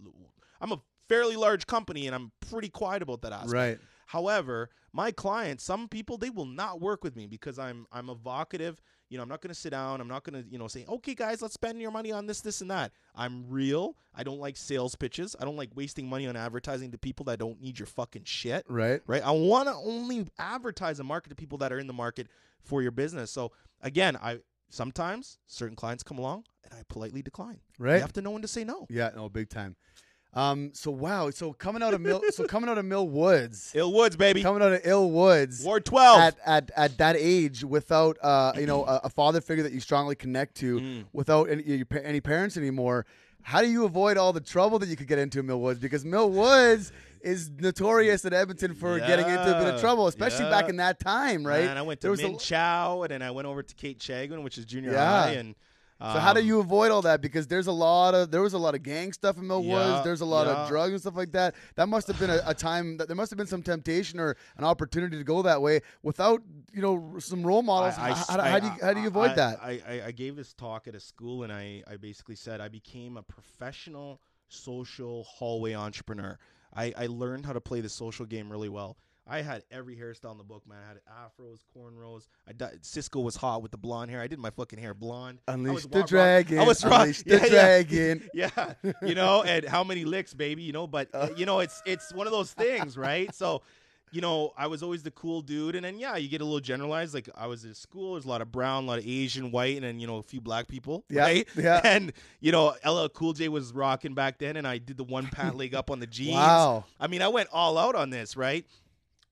[0.61, 3.51] I'm a fairly large company, and I'm pretty quiet about that aspect.
[3.53, 3.79] Right.
[4.07, 8.81] However, my clients, some people, they will not work with me because I'm I'm evocative.
[9.09, 10.01] You know, I'm not going to sit down.
[10.01, 12.41] I'm not going to, you know, say, okay, guys, let's spend your money on this,
[12.41, 12.91] this, and that.
[13.15, 13.95] I'm real.
[14.15, 15.35] I don't like sales pitches.
[15.39, 18.65] I don't like wasting money on advertising to people that don't need your fucking shit
[18.69, 19.01] Right.
[19.07, 19.23] right?
[19.23, 22.27] I want to only advertise and market to people that are in the market
[22.61, 23.31] for your business.
[23.31, 27.59] So again, I sometimes certain clients come along and I politely decline.
[27.79, 27.95] Right.
[27.95, 28.85] You have to know when to say no.
[28.91, 29.75] Yeah, no, big time.
[30.33, 33.91] Um, so wow, so coming out of Mill, so coming out of Mill Woods, Ill
[33.91, 34.43] Woods, baby.
[34.43, 36.19] coming out of Ill Woods, Ward 12.
[36.19, 39.79] at, at at that age without uh you know a, a father figure that you
[39.79, 41.05] strongly connect to Mm.
[41.13, 43.07] without any any parents anymore
[43.41, 45.79] how do you avoid all the trouble that you could get into in Mill Woods
[45.79, 50.45] because Mill Woods is notorious in Edmonton for getting into a bit of trouble especially
[50.51, 53.09] back in that time right And I went to There was a- Min Chow, and
[53.11, 55.23] then I went over to Kate Chegwin, which is junior Yeah.
[55.23, 55.31] high.
[55.31, 55.55] And
[56.01, 58.53] so how do um, you avoid all that because there's a lot of there was
[58.53, 60.53] a lot of gang stuff in Mill Yeah, Woods there's a lot yeah.
[60.63, 63.15] of drugs and stuff like that that must have been a, a time that there
[63.17, 66.41] must have been some temptation or an opportunity to go that way without
[66.73, 69.07] you know some role models I- I- how, how, how do you how do you
[69.07, 71.97] avoid I- that I, I, I gave this talk at a school, and I, I
[71.97, 76.37] basically said I became a professional social hallway entrepreneur.
[76.73, 78.97] I, I learned how to play the social game really well.
[79.29, 80.77] I had every hairstyle in the book, man.
[80.83, 82.27] I had afros, cornrows.
[82.47, 84.21] I di- Sisqo was hot with the blonde hair.
[84.21, 85.39] I did my fucking hair blonde.
[85.47, 86.59] Unleash the rock- dragon.
[86.59, 87.49] I was rock- Unleash the yeah, yeah.
[87.49, 88.29] dragon.
[88.33, 90.87] yeah, you know, and how many licks, baby, you know.
[90.87, 93.33] But uh, you know, it's it's one of those things, right?
[93.35, 93.61] So,
[94.11, 96.59] you know, I was always the cool dude, and then yeah, you get a little
[96.59, 97.13] generalized.
[97.13, 99.75] Like I was at school, there's a lot of brown, a lot of Asian, white,
[99.75, 101.47] and then you know a few black people, Yeah, right?
[101.55, 101.81] yeah.
[101.85, 105.27] And you know, LL Cool J was rocking back then, and I did the one
[105.27, 106.33] pant leg up on the jeans.
[106.35, 106.85] Wow.
[106.99, 108.65] I mean, I went all out on this, right?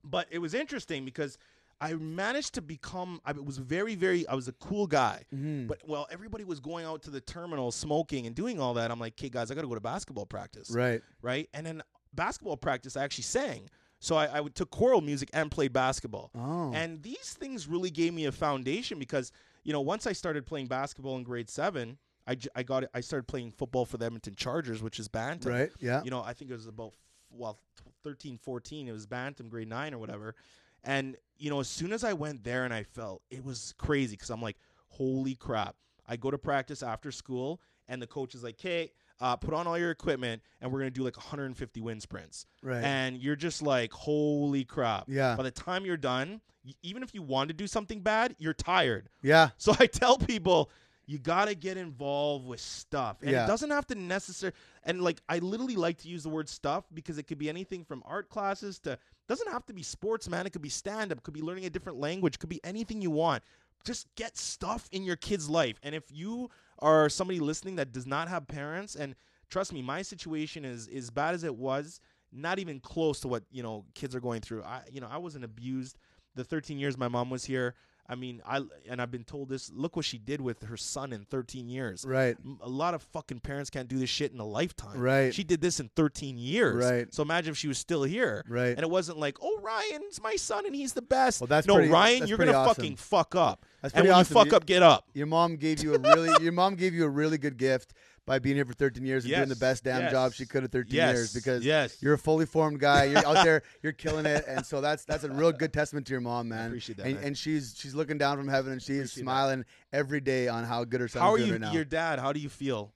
[0.04, 1.38] But it was interesting because
[1.80, 3.22] I managed to become.
[3.26, 4.28] I was very, very.
[4.28, 5.26] I was a cool guy.
[5.34, 5.68] Mhm.
[5.68, 8.90] But well, everybody was going out to the terminal, smoking and doing all that.
[8.90, 11.02] I'm like, okay, guys, I got to go to basketball practice, Right.
[11.22, 11.48] right?
[11.54, 11.84] And then
[12.14, 13.70] basketball practice, I actually sang.
[14.00, 16.30] So I, I took choral music and played basketball.
[16.36, 16.72] Oh.
[16.74, 19.32] And these things really gave me a foundation because
[19.64, 22.90] you know once I started playing basketball in grade seven, I, j- I got it,
[22.94, 25.52] I started playing football for the Edmonton Chargers, which is bantam.
[25.52, 25.72] right.
[25.80, 26.04] Yeah.
[26.04, 26.94] You know, I think it was about
[27.30, 27.60] well,
[28.04, 28.88] 13, 14.
[28.88, 30.36] It was bantam, grade nine or whatever.
[30.84, 34.16] And you know, as soon as I went there and I felt it was crazy
[34.16, 35.76] because I'm like, holy crap!
[36.08, 39.68] I go to practice after school, and the coach is like, "Okay, uh, put on
[39.68, 42.84] all your equipment, and we're gonna do like 150 wind sprints." Right.
[42.84, 45.06] And you're just like, holy crap!
[45.08, 45.36] Yeah.
[45.36, 48.54] By the time you're done, y- even if you want to do something bad, you're
[48.54, 49.10] tired.
[49.22, 49.50] yeah.
[49.58, 50.70] So I tell people
[51.10, 53.22] you got to get involved with stuff.
[53.22, 53.46] And Yeah.
[53.46, 56.86] it doesn't have to necessarily and like I literally like to use the word stuff
[56.94, 60.46] because it could be anything from art classes to doesn't have to be sports, man.
[60.46, 63.10] It could be stand up, could be learning a different language, could be anything you
[63.12, 63.42] want.
[63.86, 65.80] Just get stuff in your kid's life.
[65.82, 69.16] And if you are somebody listening that does not have parents and
[69.50, 72.02] trust me, my situation is as bad as it was,
[72.34, 74.64] not even close to what, you know, kids are going through.
[74.64, 75.98] I you know, I wasn't abused
[76.36, 77.76] the 13 years my mom was here.
[78.10, 79.70] I mean, I and I've been told this.
[79.74, 82.06] Look what she did with her son in 13 years.
[82.08, 82.38] Right.
[82.62, 84.98] A lot of fucking parents can't do this shit in a lifetime.
[85.00, 85.34] Right.
[85.34, 86.86] She did this in 13 years.
[86.86, 87.14] Right.
[87.14, 88.46] So imagine if she was still here.
[88.48, 88.70] Right.
[88.70, 91.42] And it wasn't like, oh, Ryan's my son and he's the best.
[91.42, 92.76] Well, that's no, pretty- Ryan, you're gonna awesome.
[92.76, 93.66] fucking fuck up.
[93.82, 94.34] That's and when awesome.
[94.36, 95.06] you fuck You- up, get up.
[95.14, 97.94] Your mom gave you a really your mom gave you a really good gift
[98.28, 100.64] by being here for 13 years and doing the best damn yes, job she could
[100.64, 101.98] at 13 yes, years because yes.
[102.02, 103.06] you're a fully formed guy.
[103.06, 106.12] You're out there, you're killing it, and so that's that's a real good testament to
[106.12, 106.60] your mom, man.
[106.60, 107.24] I appreciate that, And, man.
[107.24, 109.24] and she's she's looking down from heaven and she is Appreciate that.
[109.24, 111.72] smiling every day on how good her son's How are doing you, right now.
[111.72, 112.20] your dad?
[112.20, 112.92] How do you feel?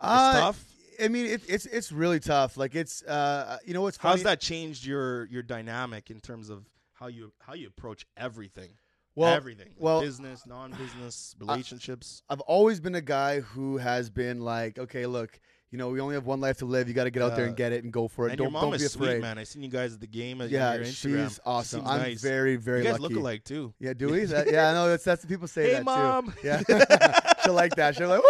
[0.00, 0.64] Uh, it's tough.
[1.04, 2.56] I mean, it, it's it's really tough.
[2.56, 4.12] Like it's uh, you know what's funny?
[4.12, 8.70] How's that changed your your dynamic in terms of how you how you approach everything?
[9.16, 9.68] Well, everything.
[9.68, 12.22] Like well, business, non-business, relationships.
[12.28, 15.40] I've always been a guy who has been like, okay, look,
[15.72, 16.86] you know, we only have one life to live.
[16.86, 18.30] You got to get out there and get it and go for it.
[18.30, 19.22] and don't your mom don't is be sweet, afraid.
[19.22, 19.36] man.
[19.38, 20.40] I seen you guys at the game.
[20.40, 21.28] At Yeah, your Instagram.
[21.28, 21.80] she's awesome.
[21.80, 22.22] Seems I'm nice.
[22.22, 23.14] very very you guys lucky.
[23.14, 23.74] look alike too.
[23.80, 24.24] Yeah, do we?
[24.26, 26.32] That, yeah, I know that's that's people say Hey, that Mom.
[26.32, 26.38] too.
[26.44, 26.62] Yeah,
[27.44, 27.96] she'll like that.
[27.96, 28.22] She'll like,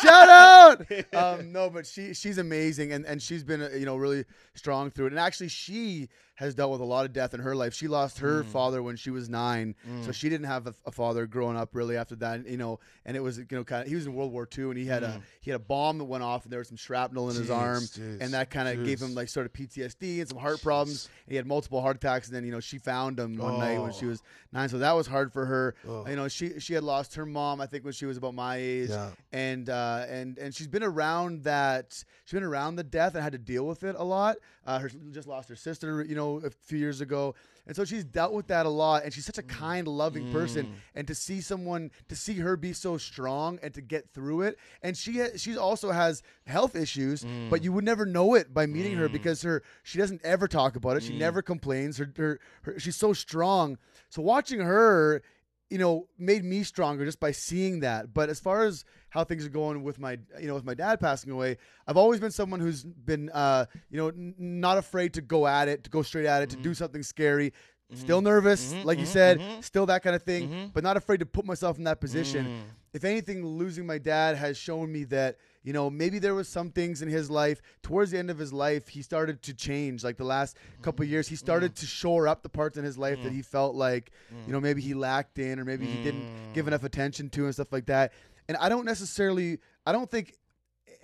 [0.00, 0.86] shout out.
[1.14, 4.90] Um, no, but she she's amazing, and and she's been uh, you know really strong
[4.90, 5.12] through it.
[5.12, 6.08] And actually, she
[6.40, 7.74] has dealt with a lot of death in her life.
[7.74, 8.46] She lost her Mm.
[8.46, 11.96] father when she was nine, so she didn't have a, a father growing up really
[11.96, 12.46] after that.
[12.48, 14.64] You know, and it was you know kind of he was in World War II,
[14.70, 15.22] and he had a Mm.
[15.42, 17.82] he had a bomb that went off, and there was some shrapnel in his arm,
[17.82, 21.08] jeez, and that kind of gave him like sort of PTSD and some heart problems.
[21.26, 23.78] And He had multiple heart attacks, and then you know she found him one night
[23.78, 24.08] when she Oh.
[24.08, 24.22] was
[24.52, 25.74] nine, so that was hard for her.
[25.88, 26.08] Ugh.
[26.08, 28.56] You know, she she had lost her mom, I think, when she was about my
[28.56, 29.10] age, Yeah.
[29.32, 31.92] and uh, and and she's been around that.
[32.24, 34.36] She's been around the death and had to deal with it a lot.
[34.66, 37.34] Uh, her just lost her sister, you know, a few years ago,
[37.66, 39.04] and so she's dealt with that a lot.
[39.04, 39.48] And she's such a mm.
[39.48, 40.72] kind, loving person, mm.
[40.94, 44.58] and to see someone, to see her be so strong and to get through it,
[44.82, 47.64] and she ha- she also has health issues, but mm.
[47.64, 50.96] you would never know it by meeting her because her she doesn't ever talk about
[50.96, 51.02] it.
[51.02, 51.98] She never complains.
[51.98, 53.78] Her, her, her she's so strong.
[54.08, 55.22] So watching her
[55.70, 58.12] you know, made me stronger just by seeing that.
[58.12, 61.00] But as far as how things are going with my, you know, with my dad
[61.00, 61.56] passing away,
[61.86, 65.68] I've always been someone who's been, uh, you know, n- not afraid to go at
[65.68, 66.72] it, to go straight at it, to do mm-hmm.
[66.74, 67.50] something scary.
[67.50, 68.00] Mm-hmm.
[68.00, 68.86] Still nervous, mm-hmm.
[68.86, 71.84] like you said, still that kind of thing, but not afraid to put myself in
[71.84, 72.46] that position.
[72.46, 72.60] Mm.
[72.92, 76.70] if anything, losing my dad has shown me that you know maybe there was some
[76.70, 80.02] things in his life towards the end of his life he started to change.
[80.04, 83.22] Like the last couple years, he started to shore up the parts in his life
[83.22, 84.10] that he felt like
[84.46, 87.54] you know maybe he lacked in or maybe he didn't give enough attention to and
[87.54, 88.12] stuff like that.
[88.48, 90.34] And I don't necessarily, I don't think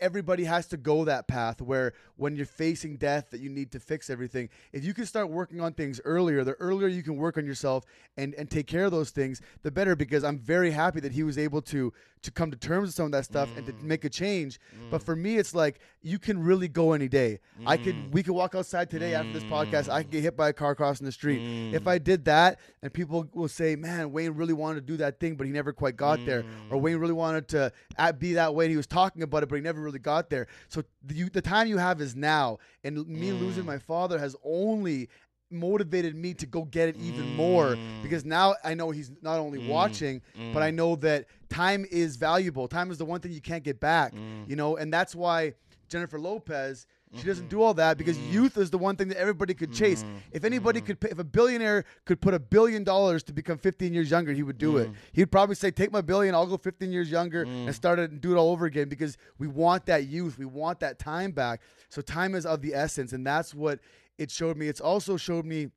[0.00, 3.80] everybody has to go that path where when you're facing death that you need to
[3.80, 4.48] fix everything.
[4.72, 7.84] If you can start working on things earlier the earlier you can work on yourself
[8.16, 11.22] and and take care of those things the better because i'm very happy that he
[11.22, 11.92] was able to
[12.26, 13.82] to come to terms with some of that stuff and to mm.
[13.82, 14.58] make a change.
[14.90, 15.04] But mm.
[15.04, 17.40] for me it's like you can really go any day.
[17.64, 18.12] I could mm.
[18.12, 19.88] we could walk outside today after this podcast.
[19.88, 21.74] I could get hit by a car crossing the street.
[21.74, 25.20] If i did that and people will say man wayne really wanted to do that
[25.20, 26.44] thing but he never quite got there.
[26.70, 27.72] Or wayne really wanted to
[28.18, 30.46] be that way and he was talking about it but he never really got there.
[30.68, 33.66] So the, you, the time you have is now and me losing mm.
[33.66, 35.08] my father has only
[35.50, 38.02] motivated me to go get it even more mm.
[38.02, 39.68] because now I know he's not only mm.
[39.68, 42.66] watching, but I know that time is valuable.
[42.68, 44.12] Time is the one thing you can't get back,
[44.46, 45.54] you know, and that's why
[45.88, 46.86] Jennifer Lopez.
[47.14, 47.56] She doesn't mm-hmm.
[47.56, 48.32] do all that because mm-hmm.
[48.32, 50.02] youth is the one thing that everybody could chase.
[50.02, 50.16] Mm-hmm.
[50.32, 53.94] If anybody could, pay, if a billionaire could put a billion dollars to become 15
[53.94, 54.90] years younger, he would do it.
[55.12, 57.74] He'd probably say, "Take my billion, I'll go 15 years younger and mm.
[57.74, 60.80] start it and do it all over again." Because we want that youth, we want
[60.80, 61.60] that time back.
[61.88, 63.78] So time is of the essence, and that's what
[64.18, 64.66] it showed me.
[64.66, 65.68] It's also showed me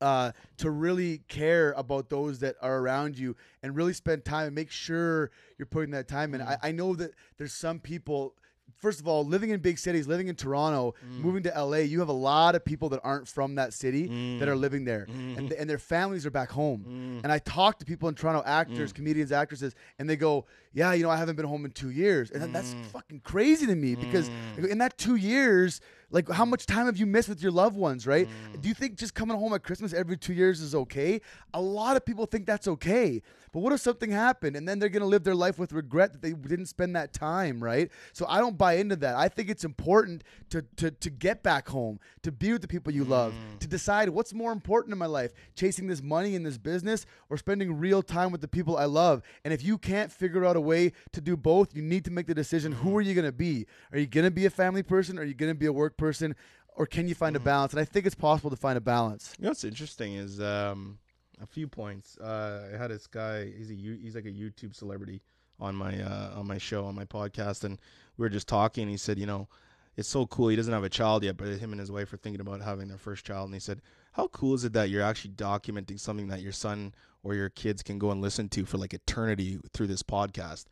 [0.00, 4.54] uh, to really care about those that are around you and really spend time and
[4.54, 6.40] make sure you're putting that time in.
[6.40, 6.58] I, mm.
[6.62, 8.34] I know that there's some people.
[8.76, 11.20] First of all, living in big cities, living in Toronto, mm.
[11.20, 14.12] moving to LA, you have a lot of people that aren't from that city that
[14.12, 14.48] mm.
[14.48, 15.60] are living there, and, mm.
[15.60, 17.20] and their families are back home.
[17.22, 20.44] And I talk to people in Toronto, actors, comedians, actresses, and they go,
[20.76, 22.84] "Yeah, you know, I haven't been home in two years," and that's mm.
[22.86, 24.68] fucking crazy to me because mm.
[24.68, 28.06] in that two years, like how much time have you missed with your loved ones,
[28.06, 28.28] right?
[28.28, 28.60] Mm.
[28.60, 31.20] Do you think just coming home at Christmas every two years is okay?
[31.54, 33.22] A lot of people think that's okay.
[33.52, 36.22] But what if something happened and then they're gonna live their life with regret that
[36.22, 37.90] they didn't spend that time, right?
[38.12, 39.16] So I don't buy into that.
[39.16, 42.92] I think it's important to to to get back home, to be with the people
[42.92, 46.58] you love, to decide what's more important in my life, chasing this money in this
[46.58, 49.22] business or spending real time with the people I love.
[49.44, 52.26] And if you can't figure out a way to do both, you need to make
[52.26, 53.66] the decision who are you gonna be?
[53.92, 55.18] Are you gonna be a family person?
[55.18, 56.34] Are you gonna be a work person?
[56.76, 57.72] Or can you find a balance?
[57.72, 59.32] And I think it's possible to find a balance.
[59.38, 60.98] You know what's interesting is um,
[61.40, 62.18] a few points.
[62.18, 63.50] Uh, I had this guy.
[63.56, 65.22] He's a he's like a YouTube celebrity
[65.58, 67.78] on my uh, on my show on my podcast, and
[68.18, 68.88] we were just talking.
[68.88, 69.48] He said, you know,
[69.96, 70.48] it's so cool.
[70.48, 72.88] He doesn't have a child yet, but him and his wife are thinking about having
[72.88, 73.46] their first child.
[73.46, 73.80] And he said,
[74.12, 76.94] how cool is it that you're actually documenting something that your son
[77.26, 80.66] or your kids can go and listen to for like eternity through this podcast?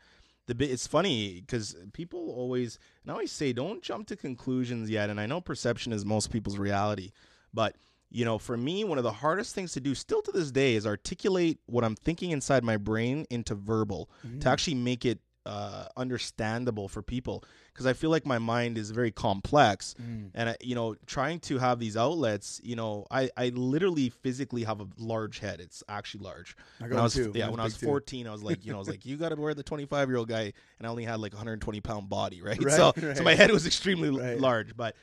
[0.46, 4.90] the bit it's funny because people always and I always say don't jump to conclusions
[4.90, 7.12] yet and I know perception is most people's reality
[7.52, 7.76] but
[8.10, 10.74] you know for me one of the hardest things to do still to this day
[10.74, 14.46] is articulate what I'm thinking inside my brain into verbal to mm.
[14.46, 19.10] actually make it uh, understandable for people because I feel like my mind is very
[19.10, 19.94] complex
[20.34, 24.64] and I, you know trying to have these outlets you know I, I literally physically
[24.64, 27.32] have a large head it's actually large I when got I was too.
[27.34, 27.86] yeah when I was big too.
[27.86, 30.08] 14 I was like you know I was like you got to wear the 25
[30.08, 33.16] year old guy and I only had like 120 pound body right, Right, so right.
[33.16, 34.38] so my head was extremely Right.
[34.40, 34.96] large but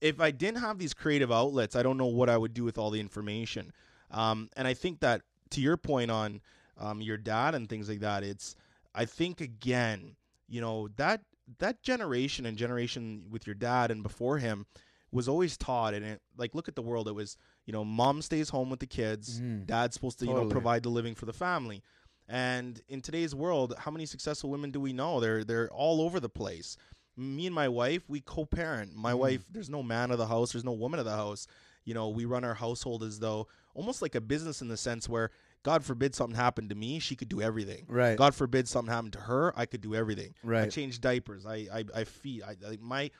[0.00, 2.78] if I didn't have these creative outlets I don't know what I would do with
[2.78, 3.72] all the information
[4.12, 6.40] um, and I think that to your point on
[6.78, 8.54] um, your dad and things like that it's
[8.98, 10.16] I think again
[10.48, 11.22] you know that
[11.58, 14.66] that generation and generation with your dad and before him
[15.10, 17.08] was always taught and it like look at the world.
[17.08, 19.66] It was you know mom stays home with the kids Mhm.
[19.66, 21.82] dad's supposed to you know provide the living for the family.
[22.28, 25.20] And in today's world how many successful women do we know?
[25.20, 26.76] They're they're all over the place.
[27.16, 28.94] Me and my wife we co-parent.
[28.94, 29.18] My Mm.
[29.18, 31.46] wife there's no man of the house there's no woman of the house.
[31.84, 35.08] You know we run our household as though almost like a business in the sense
[35.08, 35.30] where
[35.62, 38.16] god forbid something happened to me she could do everything Right.
[38.16, 40.64] god forbid something happened to her i could do everything Right.
[40.64, 41.44] I change diapers.
[41.46, 42.42] I I, I feed.
[42.42, 43.10] I like my.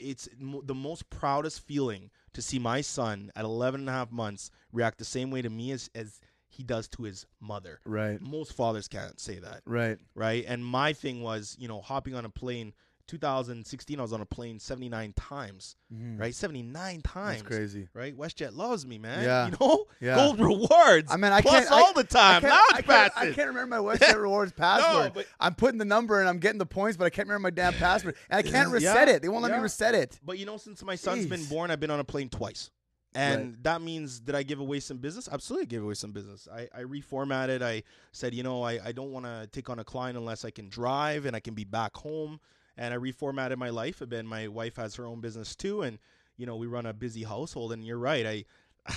[0.00, 0.28] It's
[0.64, 4.98] the most proudest feeling to see my son at 11 and a half months react
[4.98, 7.78] the same way to me as as he does to his mother.
[7.84, 8.20] Right.
[8.20, 9.98] Most fathers can't say that, Right.
[10.16, 10.44] right?
[10.48, 12.72] And my thing was, you know, hopping on a plane.
[13.10, 16.18] 2016, I was on a plane 79 times, mm-hmm.
[16.18, 16.34] right?
[16.34, 17.42] 79 times.
[17.42, 17.88] That's crazy.
[17.92, 18.16] Right?
[18.16, 19.24] WestJet loves me, man.
[19.24, 19.46] Yeah.
[19.46, 19.86] You know?
[20.00, 20.14] Yeah.
[20.14, 21.10] Gold rewards.
[21.10, 22.44] I mean, I plus can't I- all the time.
[22.44, 25.06] I can't, I can't, I can't remember my WestJet rewards password.
[25.06, 27.46] No, but- I'm putting the number and I'm getting the points, but I can't remember
[27.46, 29.22] my damn password, and I can't reset Yeah, it.
[29.22, 30.20] They won't let me reset it.
[30.24, 32.70] But you know, since my son's been born, I've been on a plane twice.
[33.14, 35.28] And that means did I give away some business?
[35.30, 36.46] Absolutely give away some business.
[36.52, 37.60] I, I reformatted.
[37.60, 37.82] I
[38.12, 40.68] said, you know, I, I don't want to take on a client unless I can
[40.68, 42.38] drive and I can be back home.
[42.80, 44.24] And I reformatted my life a bit.
[44.24, 45.82] My wife has her own business too.
[45.82, 45.98] And,
[46.38, 47.72] you know, we run a busy household.
[47.72, 48.26] And you're right.
[48.26, 48.44] I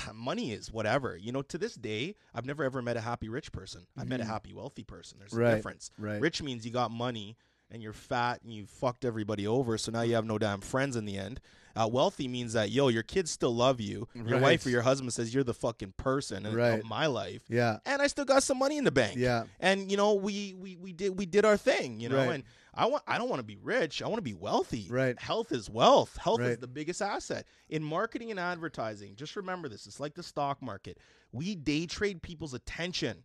[0.13, 1.17] money is whatever.
[1.17, 3.85] You know, to this day, I've never ever met a happy rich person.
[3.97, 5.19] I've met a happy wealthy person.
[5.19, 5.41] There's Mm-hmm.
[5.41, 5.91] Right, a difference.
[5.97, 6.21] right.
[6.21, 7.35] Rich means you got money
[7.69, 10.95] and you're fat and you fucked everybody over, so now you have no damn friends
[10.95, 11.39] in the end.
[11.75, 14.07] Uh, wealthy means that yo, your kids still love you.
[14.13, 14.41] Your Right.
[14.41, 16.83] wife or your husband says you're the fucking person in- Right.
[16.85, 17.79] my life, Yeah.
[17.85, 19.17] and I still got some money in the bank.
[19.17, 19.45] Yeah.
[19.59, 21.99] and you know we we we did we did our thing.
[21.99, 22.43] You know, and
[22.75, 24.01] I want I don't want to be rich.
[24.01, 24.87] I want to be wealthy.
[24.89, 25.19] Right.
[25.19, 26.17] Health is wealth.
[26.17, 29.15] Health is the biggest asset in marketing and advertising.
[29.15, 29.85] Just remember this.
[29.85, 30.97] It's like the stock market.
[31.31, 33.23] We day trade people's attention.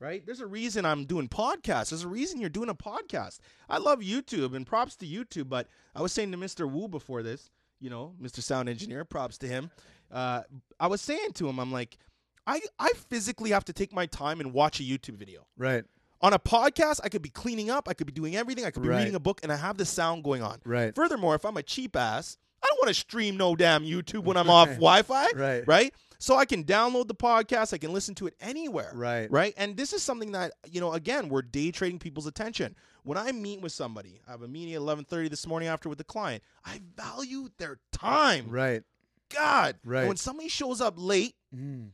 [0.00, 0.24] Right?
[0.24, 1.90] There's a reason I'm doing podcasts.
[1.90, 3.38] There's a reason you're doing a podcast.
[3.68, 6.70] I love YouTube and props to YouTube, but I was saying to Mr.
[6.70, 8.42] Wu before this, you know, Mr.
[8.42, 9.70] Sound Engineer, props to him.
[10.10, 10.42] Uh,
[10.78, 11.98] I was saying to him, I'm like,
[12.46, 15.46] I, I physically have to take my time and watch a YouTube video.
[15.56, 15.84] Right.
[16.24, 18.82] On a podcast, I could be cleaning up, I could be doing everything, I could
[18.82, 18.98] be Right.
[19.00, 20.58] reading a book, and I have the sound going on.
[20.64, 20.94] Right.
[20.94, 24.38] Furthermore, if I'm a cheap ass, I don't want to stream no damn YouTube when
[24.38, 25.26] I'm off Wi-Fi.
[25.34, 25.64] Right.
[25.68, 25.94] Right.
[26.18, 27.74] So I can download the podcast.
[27.74, 28.90] I can listen to it anywhere.
[28.94, 29.30] Right.
[29.30, 29.52] Right.
[29.58, 30.94] And this is something that you know.
[30.94, 32.74] Again, we're day trading people's attention.
[33.02, 35.98] When I meet with somebody, I have a meeting at 11:30 this morning after with
[35.98, 36.42] the client.
[36.64, 38.46] I value their time.
[38.48, 38.82] Right.
[39.28, 39.76] God.
[39.82, 40.08] And Right.
[40.08, 41.90] when somebody shows up late, Mm.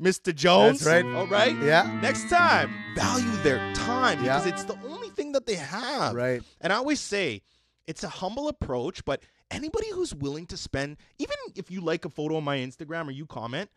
[0.00, 0.34] Mr.
[0.34, 0.80] Jones.
[0.80, 1.14] That's right.
[1.14, 1.56] All right.
[1.62, 1.98] Yeah.
[2.02, 4.38] Next time, value their time Yeah.
[4.38, 6.14] because it's the only thing that they have.
[6.14, 6.42] Right.
[6.60, 7.42] And I always say
[7.86, 12.08] it's a humble approach, but anybody who's willing to spend, even if you like a
[12.10, 13.70] photo on my Instagram or you comment,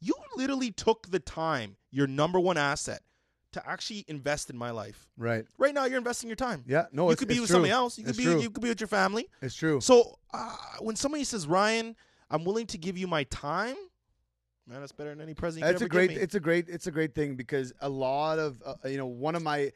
[0.00, 3.00] you literally took the time, your number one asset,
[3.52, 5.06] to actually invest in my life.
[5.16, 5.44] Right.
[5.58, 6.64] Right now, you're investing your time.
[6.66, 6.86] Yeah.
[6.92, 7.54] No, you could be with true.
[7.54, 7.96] somebody else.
[7.98, 8.40] You could It's be true.
[8.40, 9.28] you could be with your family.
[9.40, 9.80] It's true.
[9.80, 11.94] So uh, when somebody says, "Ryan,
[12.30, 13.76] I'm willing to give you my time,"
[14.66, 16.10] man, that's better than any present That's a great.
[16.12, 16.68] It's a great.
[16.68, 19.72] It's a great thing because a lot of uh, you know one of my,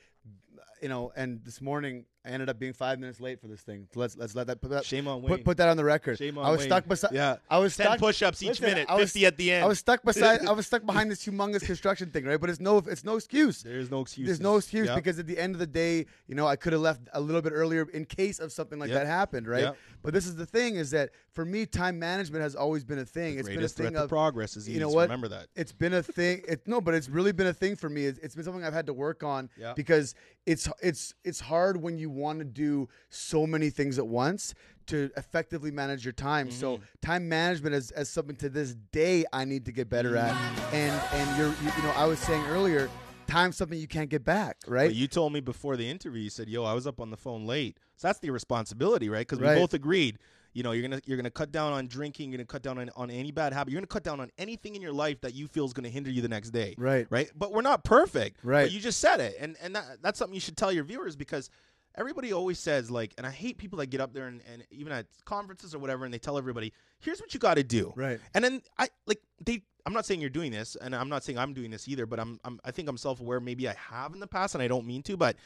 [0.82, 3.88] you know, and this morning I ended up being five minutes late for this thing.
[3.94, 5.42] So let's let's let that put that Shame on put, Wayne.
[5.44, 6.18] put that on the record.
[6.18, 6.68] Shame on I was Wayne.
[6.68, 7.12] stuck beside.
[7.12, 7.36] Yeah.
[7.48, 7.98] I was Ten stuck.
[7.98, 9.64] push-ups each Listen, minute, I was- fifty at the end.
[9.64, 10.44] I was stuck beside.
[10.46, 12.40] I was stuck behind this humongous construction thing, right?
[12.40, 12.78] But it's no.
[12.78, 13.62] It's no excuse.
[13.62, 14.26] There's no excuse.
[14.26, 16.82] There's no excuse because at the end of the day, you know, I could have
[16.82, 18.98] left a little bit earlier in case of something like Yep.
[18.98, 19.62] that happened, right?
[19.62, 19.76] Yep.
[20.02, 23.04] But this is the thing: is that for me, time management has always been a
[23.04, 23.38] thing.
[23.38, 25.02] It's been a thing of progress is you know what?
[25.02, 25.46] Remember that.
[25.56, 26.42] It's been a thing.
[26.46, 28.04] It, no, but it's really been a thing for me.
[28.06, 30.14] It's, it's been something I've had to work on because
[30.48, 34.54] it's it's it's hard when you want to do so many things at once
[34.86, 36.50] to effectively manage your time.
[36.50, 36.84] So Mm-hmm.
[37.02, 40.34] time management is, is something to this day I need to get better at.
[40.72, 42.88] And and you're you, you know I was saying earlier,
[43.26, 44.86] time's something you can't get back, right?
[44.86, 47.18] But you told me before the interview, you said, "Yo, I was up on the
[47.18, 49.26] phone late." So that's the responsibility, right?
[49.26, 49.56] Because we Right.
[49.56, 50.18] both agreed.
[50.58, 52.32] You know, you're gonna you're gonna cut down on drinking.
[52.32, 53.70] You're gonna cut down on, on any bad habit.
[53.70, 56.10] You're gonna cut down on anything in your life that you feel is gonna hinder
[56.10, 56.74] you the next day.
[56.76, 57.06] Right.
[57.10, 57.30] Right.
[57.36, 58.40] But we're not perfect.
[58.42, 58.64] Right.
[58.64, 61.14] But you just said it, and and that, that's something you should tell your viewers
[61.14, 61.48] because
[61.94, 64.92] everybody always says like, and I hate people that get up there and, and even
[64.92, 68.18] at conferences or whatever, and they tell everybody, "Here's what you got to do." Right.
[68.34, 69.62] And then I like they.
[69.86, 72.04] I'm not saying you're doing this, and I'm not saying I'm doing this either.
[72.04, 73.38] But I'm, I'm I think I'm self aware.
[73.38, 75.16] Maybe I have in the past, and I don't mean to.
[75.16, 75.36] But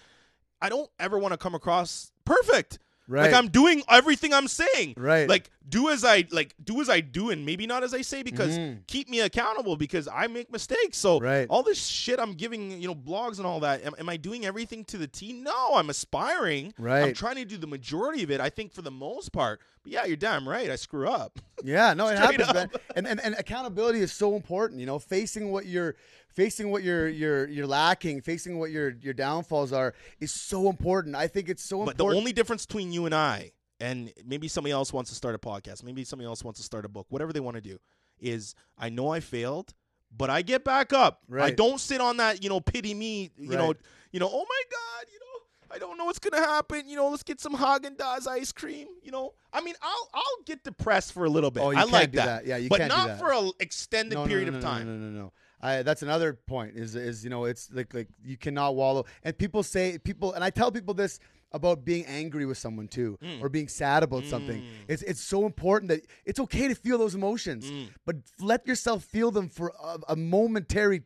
[0.63, 2.79] I don't ever want to come across perfect.
[3.13, 3.25] Right.
[3.31, 4.95] Like I'm doing everything I'm saying.
[4.97, 5.29] Right.
[5.29, 8.23] Like do as I like do as I do and maybe not as I say
[8.23, 8.87] because Mhm.
[8.87, 10.97] keep me accountable because I make mistakes.
[10.97, 11.47] So Right.
[11.51, 14.47] all this shit I'm giving, you know, blogs and all that, am, am I doing
[14.47, 15.35] everything to the T?
[15.35, 16.73] No, I'm aspiring.
[16.79, 17.03] Right.
[17.03, 19.61] I'm trying to do the majority of it, I think for the most part.
[19.83, 20.71] But yeah, you're damn right.
[20.71, 21.39] I screw up.
[21.65, 22.71] Yeah, no, it happens, man.
[22.97, 24.81] And, and and accountability is so important.
[24.81, 25.97] You know, facing what you're
[26.35, 31.14] facing what you're you're you're lacking, facing what your your downfalls are is so important.
[31.14, 31.99] I think it's so important.
[31.99, 35.35] But the only difference between you and I, and maybe somebody else wants to start
[35.35, 37.78] a podcast, maybe somebody else wants to start a book, whatever they want to do,
[38.20, 39.74] is I know I failed,
[40.16, 41.20] but I get back up.
[41.28, 41.45] Right.
[41.45, 43.74] I don't sit on that, you know, pity me, you know,
[44.12, 46.89] you know, oh my God, you know, I don't know what's gonna happen.
[46.89, 48.89] You know, let's get some Haagen Dazs ice cream.
[49.03, 51.62] You know, I mean, I'll I'll get depressed for a little bit.
[51.62, 52.47] Oh, you I can't like do that.
[52.47, 53.18] Yeah, you but can't do not that.
[53.18, 54.87] for an extended no, period no, of no, time.
[54.87, 55.33] No, no, no, no.
[55.63, 56.77] I, that's another point.
[56.77, 59.05] Is is you know it's like like you cannot wallow.
[59.23, 61.21] And people say people, and I tell people this
[61.53, 63.42] about being angry with someone too, Mm.
[63.42, 64.62] or being sad about something.
[64.88, 67.88] It's it's so important that it's okay to feel those emotions, Mm.
[68.07, 71.03] but let yourself feel them for a, a momentary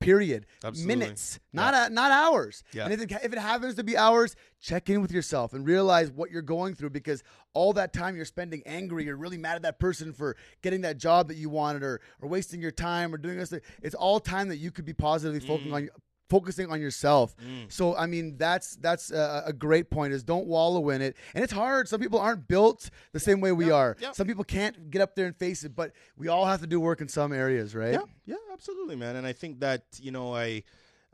[0.00, 0.96] period, Absolutely.
[0.96, 2.62] minutes, not a, not hours.
[2.74, 2.84] Yeah.
[2.84, 6.10] And if it, if it happens to be hours, check in with yourself and realize
[6.10, 7.22] what you're going through because
[7.54, 10.98] all that time you're spending angry, you're really mad at that person for getting that
[10.98, 13.52] job that you wanted or or wasting your time or doing this.
[13.82, 15.74] It's all time that you could be positively focusing Mm.
[15.76, 15.88] on
[16.34, 17.36] focusing on yourself.
[17.68, 21.16] So I mean that's that's a, a great point is don't wallow in it.
[21.34, 21.88] And it's hard.
[21.88, 23.96] Some people aren't built the same way we yeah, are.
[24.00, 24.12] yeah.
[24.12, 26.80] Some people can't get up there and face it, but we all have to do
[26.80, 27.92] work in some areas, right?
[27.92, 29.14] Yeah, yeah, absolutely, man.
[29.16, 30.64] And I think that you know, I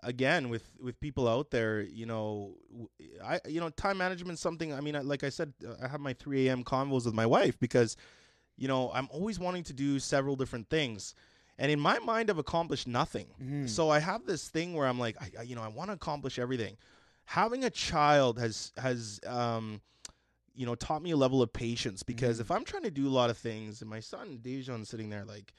[0.03, 2.55] again with with people out there, you know,
[3.23, 4.73] I you know, time management something.
[4.73, 6.65] I mean, like I said, uh, I have my 3 a.m.
[6.65, 7.97] convos with my wife because.
[8.61, 11.15] you know, I'm always wanting to do several different things.
[11.61, 13.27] And in my mind, I've accomplished nothing.
[13.41, 13.67] Mm-hmm.
[13.67, 16.39] So I have this thing where I'm like, I, you know, I want to accomplish
[16.39, 16.77] everything.
[17.27, 19.81] Having a child has has um,
[20.55, 22.43] you know taught me a level of patience because Mm-hmm.
[22.43, 25.25] if I'm trying to do a lot of things, and my son Dejon's sitting there
[25.25, 25.53] like,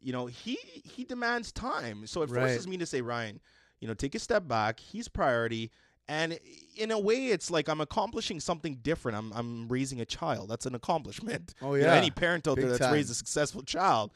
[0.00, 2.06] you know, he he demands time.
[2.06, 2.40] So it Right.
[2.48, 3.38] forces me to say, Ryan,
[3.80, 4.80] you know, take a step back.
[4.80, 5.70] He's priority.
[6.08, 6.38] And
[6.76, 9.16] in a way, it's like I'm accomplishing something different.
[9.18, 10.48] I'm I'm raising a child.
[10.48, 11.54] That's an accomplishment.
[11.62, 11.98] Oh, You know, yeah.
[11.98, 12.94] any parent out Big there that's time.
[12.94, 14.10] raised a successful child,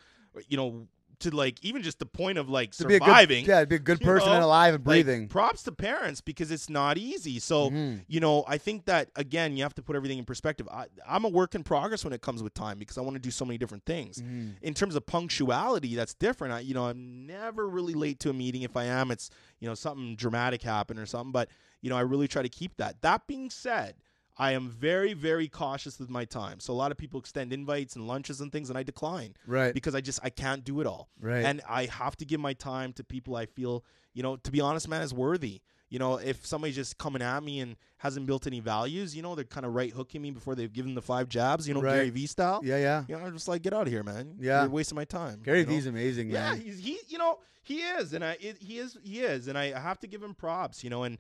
[0.49, 0.89] you know,
[1.21, 3.45] to like even just the point of like To be a surviving.
[3.45, 4.35] good, yeah, be a good person know?
[4.37, 5.29] and alive and like, breathing.
[5.29, 7.39] props to parents because it's not easy.
[7.41, 8.05] So Mhm.
[8.07, 10.69] you know, I think that again, you have to put everything in perspective.
[10.71, 13.21] I, I'm a work in progress when it comes with time because I want to
[13.21, 14.23] do so many different things.
[14.23, 14.55] Mhm.
[14.63, 16.55] In terms of punctuality, that's different.
[16.55, 18.63] I, you know, I'm never really late to a meeting.
[18.63, 21.33] If I am, it's you know something dramatic happened or something.
[21.33, 21.49] But
[21.81, 23.01] you know, I really try to keep that.
[23.03, 23.95] That being said.
[24.41, 26.61] I am very, very cautious with my time.
[26.61, 29.75] So a lot of people extend invites and lunches and things, and I decline Right.
[29.75, 31.09] because I just I can't do it all.
[31.21, 31.45] Right.
[31.45, 33.85] And I have to give my time to people I feel,
[34.15, 35.61] you know, to be honest, man, is worthy.
[35.91, 39.35] You know, if somebody's just coming at me and hasn't built any values, you know,
[39.35, 41.95] they're kind of right hooking me before they've given the five jabs, you know, Right.
[41.95, 42.61] Gary V style.
[42.63, 43.05] yeah, yeah.
[43.09, 44.37] You know, I'm just like, get out of here, man.
[44.39, 44.61] Yeah.
[44.63, 45.41] You're wasting my time.
[45.43, 45.89] Gary you know?
[45.89, 46.61] Amazing, Yeah, man.
[46.61, 46.99] he's he.
[47.09, 50.07] You know, he is, and I it, he is he is, and I have to
[50.07, 50.85] give him props.
[50.85, 51.17] You know, and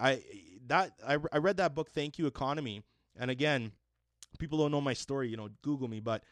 [0.00, 0.22] I
[0.66, 2.82] that I I read that book, Thank You Economy,
[3.16, 3.72] and again,
[4.38, 5.28] people don't know my story.
[5.28, 6.22] You know, Google me, but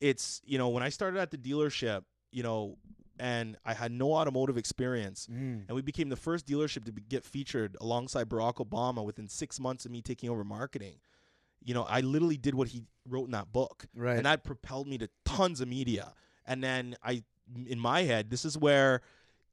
[0.00, 2.02] it's you know when I started at the dealership,
[2.32, 2.76] you know,
[3.18, 5.28] and I had no automotive experience.
[5.30, 5.66] Mhm.
[5.68, 9.60] And we became the first dealership to be, get featured alongside Barack Obama within six
[9.60, 10.96] months of me taking over marketing.
[11.62, 14.16] You know, I literally did what he wrote in that book Right.
[14.16, 16.12] and that propelled me to tons of media.
[16.44, 17.22] And then I,
[17.66, 19.00] in my head, this is where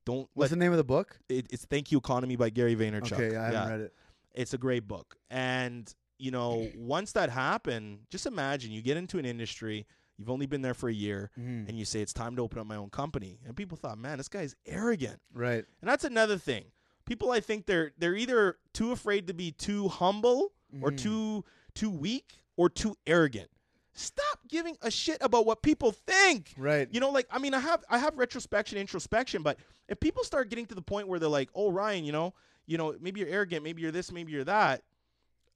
[0.05, 1.19] don't What's let the name of the book?
[1.29, 3.13] it, it's Thank You Economy by Gary Vaynerchuk.
[3.13, 3.93] Okay, I haven't yeah, read it.
[4.33, 5.15] it's a great book.
[5.29, 9.87] And you know, once that happened, just imagine you get into an industry,
[10.17, 11.67] you've only been there for a year, Mhm.
[11.67, 13.39] and you say it's time to open up my own company.
[13.45, 15.19] And people thought, man, this guy's arrogant.
[15.33, 15.65] Right.
[15.81, 16.65] And that's another thing.
[17.05, 20.97] People, I think they're they're either too afraid to be too humble or Mhm.
[20.99, 23.49] too too weak or too arrogant.
[23.93, 26.53] Stop giving a shit about what people think.
[26.57, 26.87] Right.
[26.91, 29.57] You know, like I mean, I have I have retrospection, introspection, but
[29.89, 32.33] if people start getting to the point where they're like, "Oh, Ryan, you know,
[32.65, 34.83] you know, maybe you're arrogant, maybe you're this, maybe you're that,"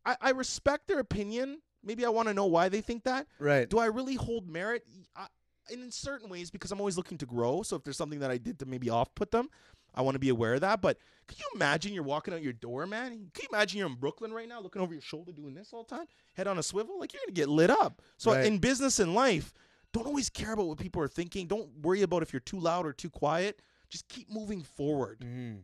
[0.05, 1.61] I, I respect their opinion.
[1.83, 3.27] Maybe I want to know why they think that.
[3.39, 3.69] Right.
[3.69, 4.83] Do I really hold merit?
[5.15, 5.27] I,
[5.69, 7.63] in certain ways, because I'm always looking to grow.
[7.63, 9.49] So if there's something that I did to maybe off put them,
[9.95, 10.81] I want to be aware of that.
[10.81, 13.09] But could you imagine you're walking out your door, man?
[13.33, 15.83] Can you imagine you're in Brooklyn right now, looking over your shoulder, doing this all
[15.83, 16.99] the time, head on a swivel?
[16.99, 18.01] Like you're gonna get lit up.
[18.17, 18.45] So Right.
[18.45, 19.53] in business and life,
[19.93, 21.47] don't always care about what people are thinking.
[21.47, 23.61] Don't worry about if you're too loud or too quiet.
[23.89, 25.19] Just keep moving forward.
[25.21, 25.63] Mhm.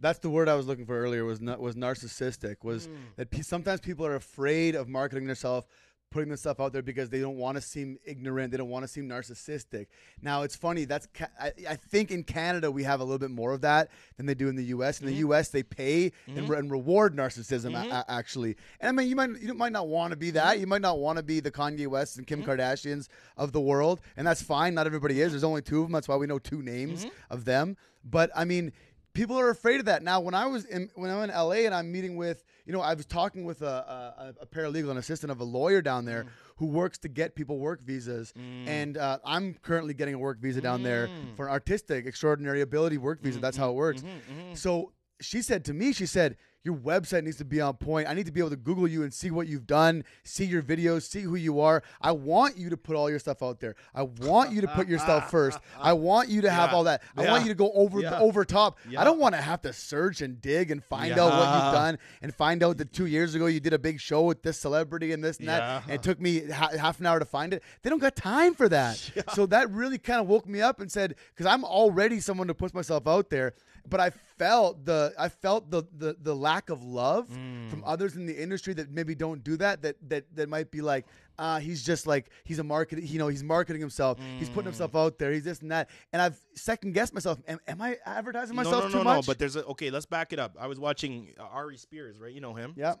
[0.00, 1.24] That's the word I was looking for earlier.
[1.24, 2.62] Was was narcissistic.
[2.62, 2.96] Was Mm.
[3.16, 5.66] that pe- sometimes people are afraid of marketing themselves,
[6.10, 8.50] putting themselves out there because they don't want to seem ignorant.
[8.50, 9.86] They don't want to seem narcissistic.
[10.22, 10.84] Now it's funny.
[10.84, 13.90] That's ca- I, I think in Canada we have a little bit more of that
[14.16, 15.00] than they do in the U.S.
[15.00, 15.20] In the mm-hmm.
[15.20, 15.48] U.S.
[15.48, 16.46] they pay and, mm-hmm.
[16.46, 17.92] re- and reward narcissism a- mm-hmm.
[17.92, 18.56] a- actually.
[18.80, 20.58] And I mean, you might you might not want to be that.
[20.58, 24.00] You might not want to be the Kanye West and Kim Kardashians of the world,
[24.16, 24.74] and that's fine.
[24.74, 25.32] Not everybody is.
[25.32, 25.92] There's only two of them.
[25.92, 27.76] That's why we know two names of them.
[28.04, 28.72] But I mean
[29.18, 30.20] people are afraid of that now.
[30.20, 32.94] When I was in when I'm in LA and I'm meeting with, you know, I
[32.94, 36.28] was talking with a, a, a paralegal, an assistant of a lawyer down there mm.
[36.56, 38.68] who works to get people work visas, mm.
[38.68, 41.36] and uh, I'm currently getting a work visa down there mm.
[41.36, 43.34] for an artistic extraordinary ability work visa.
[43.36, 43.42] Mm-hmm.
[43.42, 44.02] That's how it works.
[44.02, 44.40] Mm-hmm.
[44.40, 44.54] Mm-hmm.
[44.54, 46.36] So she said to me, she said.
[46.64, 48.08] Your website needs to be on point.
[48.08, 50.60] I need to be able to Google you and see what you've done, see your
[50.60, 51.82] videos, see who you are.
[52.00, 53.76] I want you to put all your stuff out there.
[53.94, 55.58] I want you to put yourself first.
[55.78, 56.76] I want you to have Yeah.
[56.76, 57.02] all that.
[57.16, 57.30] I Yeah.
[57.30, 58.18] want you to go over Yeah.
[58.18, 58.78] over top.
[58.98, 61.98] I don't want to have to search and dig and find out what you've done
[62.22, 65.12] and find out that two years ago you did a big show with this celebrity
[65.12, 65.84] and this and that.
[65.84, 67.62] And it took me ha- half an hour to find it.
[67.82, 69.10] They don't got time for that.
[69.34, 72.54] So that really kind of woke me up and said, because I'm already someone to
[72.54, 73.52] puts myself out there,
[73.88, 77.68] but I felt the I felt the the, the lack of love Mm.
[77.70, 79.82] from others in the industry that maybe don't do that.
[79.82, 81.06] That that that might be like.
[81.40, 83.00] Uh, he's just like he's a market.
[83.00, 84.18] You know, he's marketing himself.
[84.40, 84.72] He's putting Mm.
[84.74, 85.30] himself out there.
[85.30, 85.88] He's this and that.
[86.12, 87.38] And I've second guessed myself.
[87.46, 89.26] Am, am I advertising myself no, no, too no, much?
[89.26, 89.30] no.
[89.30, 89.90] But there's a okay.
[89.90, 90.56] Let's back it up.
[90.58, 92.32] I was watching uh, Ari Spears, right?
[92.32, 92.74] You know him.
[92.76, 92.94] Yeah.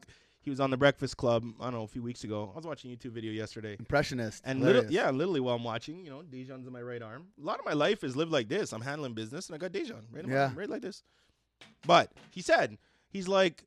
[0.48, 1.44] He was on the Breakfast Club.
[1.60, 2.50] I don't know a few weeks ago.
[2.54, 3.76] I was watching a YouTube video yesterday.
[3.78, 4.42] impressionist.
[4.46, 7.26] And little, yeah, literally while I'm watching, you know, Dejon's in my right arm.
[7.38, 8.72] A lot of my life is lived like this.
[8.72, 10.44] I'm handling business, and I got Dejon right in my Yeah.
[10.44, 11.02] arm, right like this.
[11.86, 12.78] But he said
[13.10, 13.64] he's like,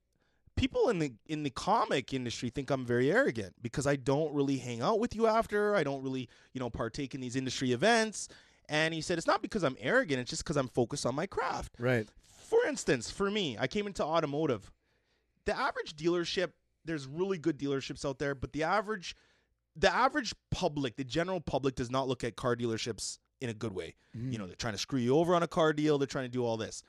[0.55, 4.57] people in the in the comic industry think I'm very arrogant because I don't really
[4.57, 5.75] hang out with you after.
[5.75, 8.27] I don't really, you know, partake in these industry events.
[8.69, 10.19] And he said it's not because I'm arrogant.
[10.19, 11.73] It's just because I'm focused on my craft.
[11.77, 12.09] Right.
[12.23, 14.71] For instance, for me, I came into automotive.
[15.45, 16.51] The average dealership,
[16.85, 19.15] there's really good dealerships out there, but the average
[19.77, 23.73] the average public, the general public, does not look at car dealerships in a good
[23.73, 23.95] way.
[24.13, 25.97] You know, they're trying to screw you over on a car deal.
[25.97, 26.83] They're trying to do all this.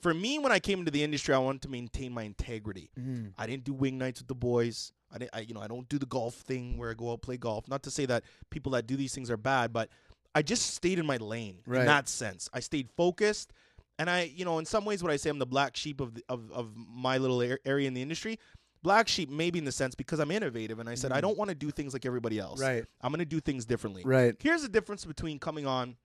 [0.00, 2.90] For me, when I came into the industry, I wanted to maintain my integrity.
[2.98, 3.34] Mhm.
[3.38, 4.92] I didn't do wing nights with the boys.
[5.12, 7.22] I didn't, I, you know, I don't do the golf thing where I go out
[7.22, 7.68] play golf.
[7.68, 9.88] Not to say that people that do these things are bad, but
[10.34, 11.80] I just stayed in my lane Right.
[11.82, 12.48] in that sense.
[12.52, 13.52] I stayed focused,
[14.00, 16.14] and I, you know, in some ways, what I say, I'm the black sheep of
[16.14, 18.38] the, of of my little area in the industry.
[18.82, 21.50] Black sheep, maybe in the sense because I'm innovative, and I said I don't want
[21.50, 22.60] to do things like everybody else.
[22.60, 22.66] Mm.
[22.66, 22.84] Right.
[23.02, 24.02] I'm going to do things differently.
[24.04, 24.34] Right.
[24.40, 25.96] Here's the difference between coming on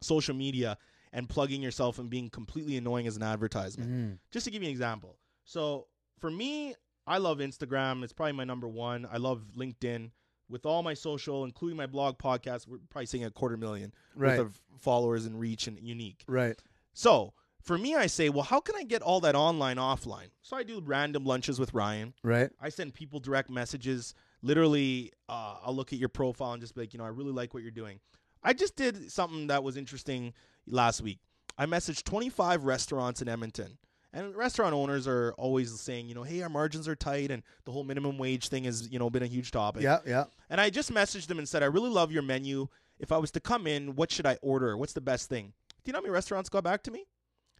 [0.00, 0.78] social media
[1.12, 4.18] and plugging yourself and being completely annoying as an advertisement Mhm.
[4.30, 5.16] just to give you an example.
[5.44, 5.86] So
[6.18, 6.74] for me,
[7.06, 8.02] I love Instagram.
[8.04, 9.06] It's probably my number one.
[9.10, 10.10] I love LinkedIn.
[10.50, 14.38] With all my social, including my blog podcast, we're probably seeing a quarter million Right.
[14.38, 16.24] worth of followers and reach and unique.
[16.26, 16.58] Right.
[16.94, 17.32] So
[17.62, 20.28] for me, I say, well, how can I get all that online offline?
[20.42, 22.14] So I do random lunches with Ryan.
[22.22, 22.50] Right.
[22.60, 24.14] I send people direct messages.
[24.42, 27.32] Literally, uh, I'll look at your profile and just be like, you know, I really
[27.32, 28.00] like what you're doing.
[28.42, 30.32] I just did something that was interesting
[30.66, 31.18] last week.
[31.58, 33.78] I messaged 25 restaurants in Edmonton.
[34.12, 37.72] And restaurant owners are always saying, you know, hey, our margins are tight and the
[37.72, 39.82] whole minimum wage thing has, you know, been a huge topic.
[39.82, 39.98] Yeah.
[40.06, 40.24] Yeah.
[40.48, 42.68] And I just messaged them and said, I really love your menu.
[42.98, 44.76] If I was to come in, what should I order?
[44.76, 45.52] What's the best thing?
[45.68, 47.04] Do you know how many restaurants got back to me?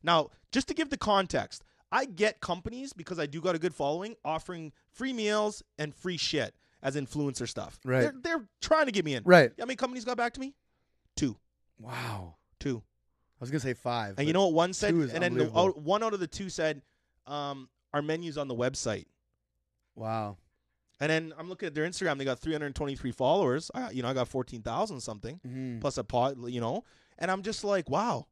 [0.02, 3.74] Now, just to give the context, I get companies because I do got a good
[3.74, 7.78] following offering free meals and free shit as influencer stuff.
[7.84, 8.02] Right.
[8.02, 9.22] They're, they're trying to get me in.
[9.24, 9.44] Right.
[9.44, 10.54] You know how many companies got back to me?
[11.16, 11.36] Two.
[11.78, 12.36] Wow.
[12.60, 12.82] Two.
[13.40, 14.14] I was gonna say five.
[14.18, 14.90] And you know what one said?
[14.90, 16.82] two is And then the, one out of the two said,
[17.26, 19.06] um, our menu's on the website.
[19.94, 20.36] Wow.
[21.00, 22.18] And then I'm looking at their Instagram.
[22.18, 23.70] They got 323 followers.
[23.72, 25.40] I, you know, I got 14,000 something.
[25.46, 25.80] Mhm.
[25.80, 26.84] plus a pot, you know.
[27.18, 28.26] And I'm just like, wow,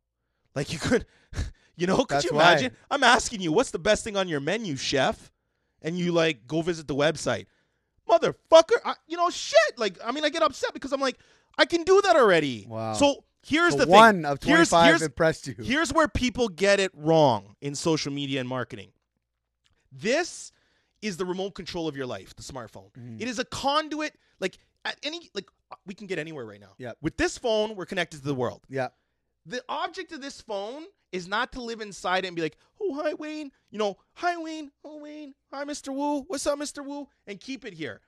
[0.54, 1.06] like you could,
[1.76, 2.52] you know, could That's you why.
[2.52, 2.72] imagine?
[2.90, 5.30] I'm asking you, what's the best thing on your menu, chef?
[5.82, 7.46] And you like go visit the website,
[8.08, 8.76] motherfucker.
[8.84, 9.78] I, you know, shit.
[9.78, 11.18] Like, I mean, I get upset because I'm like,
[11.58, 12.66] I can do that already.
[12.68, 12.94] Wow.
[12.94, 14.24] So here's So the one thing.
[14.24, 15.54] of Here's- twenty-five here's- impressed you.
[15.62, 18.90] Here's where people get it wrong in social media and marketing.
[19.92, 20.52] This
[21.02, 22.90] is the remote control of your life, the smartphone.
[22.98, 23.20] Mhm.
[23.20, 24.16] It is a conduit.
[24.40, 25.48] Like at any, like
[25.86, 26.74] we can get anywhere right now.
[26.78, 26.92] Yeah.
[27.00, 28.62] With this phone, we're connected to the world.
[28.68, 28.88] Yeah.
[29.44, 33.00] The object of this phone is not to live inside it and be like, oh
[33.02, 35.94] hi Wayne, you know, hi Wayne, oh Wayne, hi Mr.
[35.94, 36.84] Wu, what's up Mr.
[36.84, 38.00] Wu, and keep it here.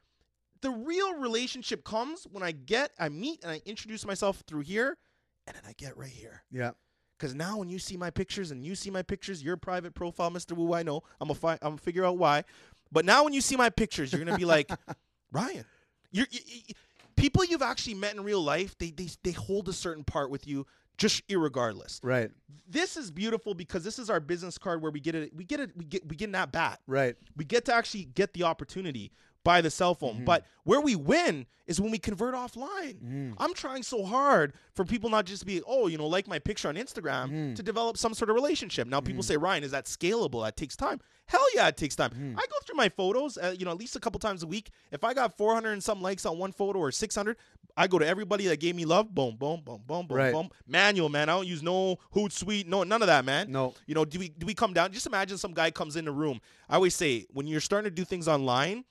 [0.60, 4.98] The real relationship comes when I get, I meet, and I introduce myself through here,
[5.46, 6.42] and then I get right here.
[6.50, 6.72] Yeah.
[7.16, 10.30] Because now when you see my pictures and you see my pictures, your private profile,
[10.30, 10.52] Mr.
[10.56, 11.02] Wu, I know.
[11.20, 12.44] I'm gonna fi- I'm gonna figure out why.
[12.92, 14.70] But now when you see my pictures, you're gonna be like,
[15.32, 15.64] Ryan,
[16.12, 16.74] you're, you, you-
[17.16, 18.76] people you've actually met in real life.
[18.78, 20.66] They they they hold a certain part with you,
[20.98, 22.00] just irregardless.
[22.02, 22.30] Right.
[22.68, 25.34] This is beautiful because this is our business card where we get it.
[25.34, 25.70] We get it.
[25.76, 26.80] We get we get that bat.
[26.86, 27.16] Right.
[27.36, 29.12] We get to actually get the opportunity
[29.48, 30.16] by the cell phone.
[30.16, 30.24] Mm-hmm.
[30.24, 33.00] But where we win is when we convert offline.
[33.02, 33.34] Mm.
[33.38, 36.38] I'm trying so hard for people not just to be, oh, you know, like my
[36.38, 37.56] picture on Instagram mm.
[37.56, 38.86] to develop some sort of relationship.
[38.86, 39.26] Now people mm.
[39.26, 40.44] say, Ryan, is that scalable?
[40.44, 41.00] That takes time.
[41.24, 42.36] Hell yeah, it takes time.
[42.38, 44.70] I go through my photos, uh, you know, at least a couple times a week.
[44.92, 47.36] If I got 400 and some likes on one photo or 600,
[47.74, 49.14] I go to everybody that gave me love.
[49.14, 50.32] Boom, boom, boom, boom, boom, Right.
[50.32, 50.50] boom.
[50.66, 51.30] Manual, man.
[51.30, 53.50] I don't use no Hoot Hootsuite, no none of that, man.
[53.50, 53.74] No.
[53.86, 54.92] You know, do we do we come down?
[54.92, 56.40] Just imagine some guy comes in the room.
[56.68, 58.84] I always say when you're starting to do things online,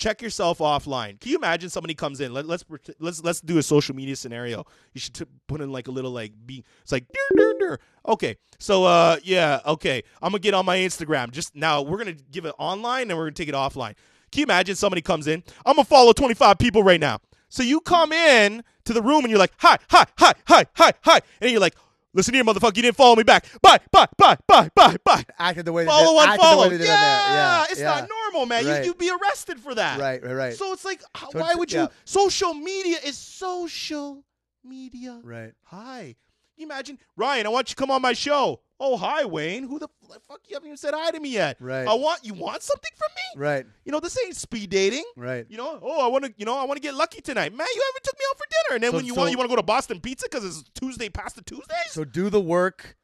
[0.00, 1.20] check yourself offline.
[1.20, 2.32] Can you imagine somebody comes in?
[2.32, 2.64] Let, let's
[2.98, 4.64] let's let's do a social media scenario.
[4.94, 6.64] You should t- put in like a little like be.
[6.82, 7.78] It's like dur, dur, dur.
[8.08, 8.36] okay.
[8.58, 10.02] So uh yeah okay.
[10.20, 11.30] I'm gonna get on my Instagram.
[11.30, 13.94] Just now we're gonna give it online and we're gonna take it offline.
[14.32, 15.44] Can you imagine somebody comes in?
[15.64, 17.20] I'm gonna follow 25 people right now.
[17.48, 20.92] So you come in to the room and you're like hi hi hi hi hi
[21.02, 21.76] hi, and you're like.
[22.12, 22.76] Listen here, motherfucker.
[22.76, 23.46] You didn't follow me back.
[23.62, 25.24] Bye, bye, bye, bye, bye, bye.
[25.38, 26.64] Acted the way Follow they did, acted follow.
[26.64, 27.66] The way they did yeah, yeah.
[27.70, 27.86] it's yeah.
[27.86, 28.66] not normal, man.
[28.66, 28.78] Right.
[28.80, 30.00] You, you'd be arrested for that.
[30.00, 30.22] Right.
[30.22, 30.32] Right.
[30.34, 30.54] Right.
[30.54, 31.80] So it's like, So why it's- would you?
[31.82, 31.86] yeah.
[32.04, 34.24] Social media is social
[34.64, 35.20] media.
[35.22, 35.52] right.
[35.66, 36.16] Hi.
[36.60, 36.98] You imagine?
[37.16, 38.60] Ryan, I want you to come on my show.
[38.78, 39.64] Oh, hi, Wayne.
[39.64, 39.88] Who the
[40.28, 40.40] fuck?
[40.48, 41.56] You haven't even said hi to me yet.
[41.60, 41.86] Right.
[41.86, 43.46] I want you want something from me?
[43.46, 43.66] Right.
[43.84, 45.04] You know, this ain't speed dating.
[45.16, 45.46] Right.
[45.48, 47.66] You know, oh, I want to, you know, I want to get lucky tonight, man.
[47.74, 49.36] You haven't took me out for dinner, and then So- when you so- want, you
[49.38, 51.90] want to go to Boston Pizza because it's Tuesday past the Tuesdays.
[51.90, 52.96] So do the work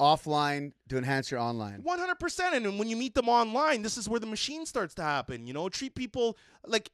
[0.00, 1.80] offline to enhance your online.
[1.82, 2.54] One hundred percent.
[2.54, 5.46] And when you meet them online, this is where the machine starts to happen.
[5.46, 6.36] You know, treat people
[6.66, 6.90] like.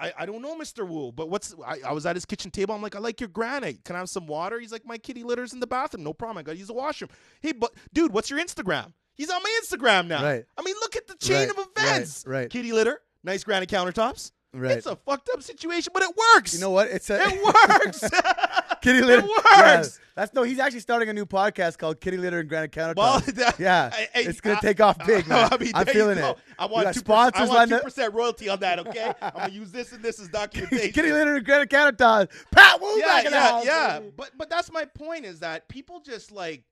[0.00, 0.86] I, I, don't know, Mr.
[0.86, 2.74] Wu, but what's I, I was at his kitchen table.
[2.74, 3.84] I'm like, I like your granite.
[3.84, 4.60] Can I have some water?
[4.60, 6.04] He's like, my kitty litter's in the bathroom.
[6.04, 6.38] No problem.
[6.38, 7.10] I got to use the washroom.
[7.40, 8.92] Hey, but dude, what's your Instagram?
[9.14, 10.22] He's on my Instagram now.
[10.22, 10.44] Right.
[10.56, 12.24] I mean, look at the chain Right, of events.
[12.26, 12.50] right, right.
[12.50, 14.30] Kitty litter, nice granite countertops.
[14.54, 14.72] Right.
[14.72, 16.54] It's a fucked up situation, but it works.
[16.54, 16.88] You know what?
[16.88, 18.02] It's a it works.
[18.82, 19.24] Kitty litter.
[19.26, 20.00] It Yeah, works.
[20.14, 20.42] that's no.
[20.42, 22.96] He's actually starting a new podcast called Kitty Litter and Granite Countertops.
[22.96, 25.48] Well, that- yeah, I- I- it's gonna I- take off big, man.
[25.52, 26.36] I mean, I'm feeling it.
[26.58, 27.48] I want two sponsors.
[27.50, 28.78] I want two percent royalty on that.
[28.80, 30.92] Okay, I'm gonna use this and this as documentation.
[30.92, 32.28] Kitty litter and Granite Countertops.
[32.50, 33.64] Pat Wu yeah, back in the yeah, house.
[33.64, 33.98] yeah.
[34.00, 34.12] baby.
[34.16, 36.64] But but that's my point is that people just like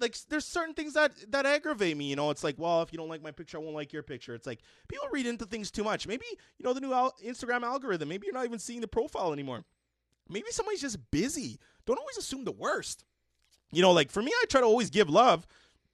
[0.00, 2.06] like there's certain things that that aggravate me.
[2.06, 4.02] You know, it's like, well, if you don't like my picture, I won't like your
[4.02, 4.34] picture.
[4.34, 6.08] It's like people read into things too much.
[6.08, 6.24] Maybe
[6.58, 8.08] you know the new al- Instagram algorithm.
[8.08, 9.64] Maybe you're not even seeing the profile anymore.
[10.28, 11.58] Maybe somebody's just busy.
[11.86, 13.04] Don't always assume the worst.
[13.72, 15.46] You know, like for me, I try to always give love.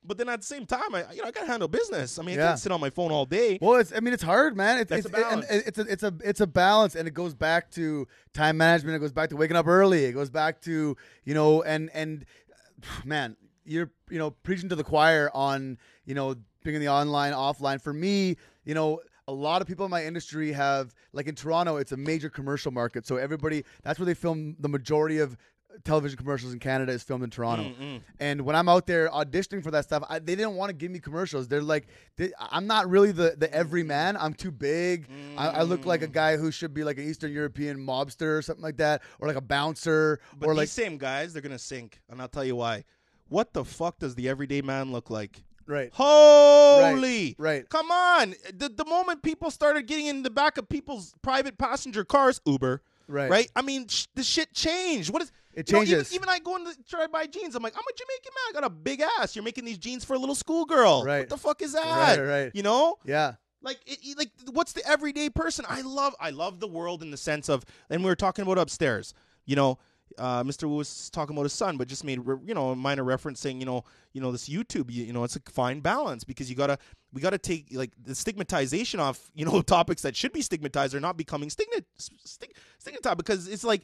[0.05, 2.19] But then at the same time, I you know I gotta handle business.
[2.19, 3.59] I mean, I can't sit on my phone all day.
[3.61, 3.93] Well, it's.
[3.95, 4.79] I mean, it's hard, man.
[4.79, 5.47] It's That's it's, a balance.
[5.51, 8.97] it's a it's a it's a balance, and it goes back to time management.
[8.97, 10.05] It goes back to waking up early.
[10.05, 12.25] It goes back to you know, and and
[13.05, 17.33] man, you're you know preaching to the choir on you know being in the online
[17.33, 17.81] offline.
[17.81, 19.01] For me, you know.
[19.29, 22.73] A lot of people in my industry have, like in Toronto, it's a major commercial
[22.73, 23.07] market.
[23.07, 25.37] So everybody, that's where they film the majority of
[25.85, 27.65] television commercials in Canada is filmed in Toronto.
[27.65, 28.01] Mm-mm.
[28.19, 30.91] And when I'm out there auditioning for that stuff, I, they didn't want to give
[30.91, 31.47] me commercials.
[31.47, 34.17] They're like, they, I'm not really the the everyman.
[34.17, 35.09] I'm too big.
[35.37, 36.13] I, I look like a mm.
[36.13, 39.37] guy who should be like an Eastern European mobster or something like that, or like
[39.37, 42.57] a bouncer, But or these like same guys, they're gonna sink, and I'll tell you
[42.57, 42.85] why.
[43.29, 45.45] What the fuck does the everyday man look like?
[45.69, 47.37] Right, Holy!
[47.39, 47.69] right.
[47.69, 48.35] Come on!
[48.53, 52.83] The the moment people started getting in the back of people's private passenger cars, Uber,
[53.07, 53.31] Right.
[53.31, 53.51] right?
[53.57, 55.11] I mean, sh- the shit changed.
[55.13, 55.33] What is?
[55.55, 56.15] It you know, even- changes.
[56.15, 57.55] even, I go in to try to buy jeans.
[57.57, 58.45] I'm like, I'm a Jamaican man.
[58.51, 59.35] I got a big ass.
[59.35, 61.05] You're making these jeans for a little schoolgirl.
[61.05, 61.21] Right.
[61.21, 62.19] What the fuck is that?
[62.19, 62.51] Right, right.
[62.55, 62.99] You know?
[63.05, 67.11] Yeah, like it- like what's the everyday person i love i love the world in
[67.11, 69.15] the sense of and we were talking about upstairs
[69.47, 69.79] you know
[70.17, 70.65] uh, Mr.
[70.65, 73.61] Wu was talking about his son, but just made you know a minor reference saying
[73.61, 76.57] you know you know this YouTube you, you know it's a fine balance because you
[76.57, 76.79] gotta
[77.13, 81.01] we gotta take like the stigmatization off you know topics that should be stigmatized are
[81.01, 83.83] not becoming stigma stig- stigmatized because it's like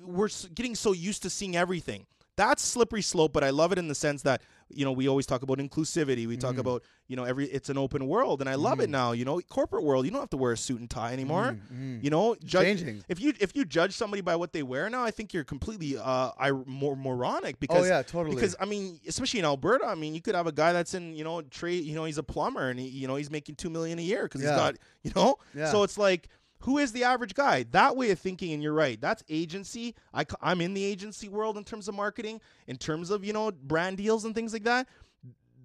[0.00, 2.06] we're getting so used to seeing everything.
[2.36, 4.42] That's slippery slope, but I love it in the sense that
[4.72, 6.26] you know we always talk about inclusivity.
[6.26, 6.40] We Mm-hmm.
[6.40, 9.12] talk about you know every it's an open world, and I love it now.
[9.12, 11.56] You know, corporate world, you don't have to wear a suit and tie anymore.
[12.00, 12.76] You know, judge, Mm-hmm.
[12.86, 13.04] changing.
[13.08, 15.96] if you if you judge somebody by what they wear now, I think you're completely
[15.98, 18.34] uh I more moronic because Oh, yeah, totally.
[18.34, 21.14] because I mean especially in Alberta, I mean you could have a guy that's in
[21.14, 23.70] you know trade you know he's a plumber and he, you know he's making two
[23.70, 24.50] million a year because Yeah.
[24.50, 25.70] he's got you know Yeah.
[25.72, 26.28] so it's like
[26.60, 27.64] who is the average guy?
[27.70, 29.00] That way of thinking, and you're right.
[29.00, 29.94] That's agency.
[30.12, 33.50] I, am in the agency world in terms of marketing, in terms of you know
[33.50, 34.86] brand deals and things like that.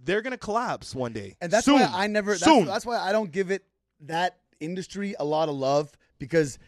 [0.03, 1.79] They're gonna collapse one day, and that's Soon.
[1.79, 2.31] why I never.
[2.31, 2.65] That's, Soon.
[2.65, 3.63] that's why I don't give it
[4.01, 6.59] that industry a lot of love because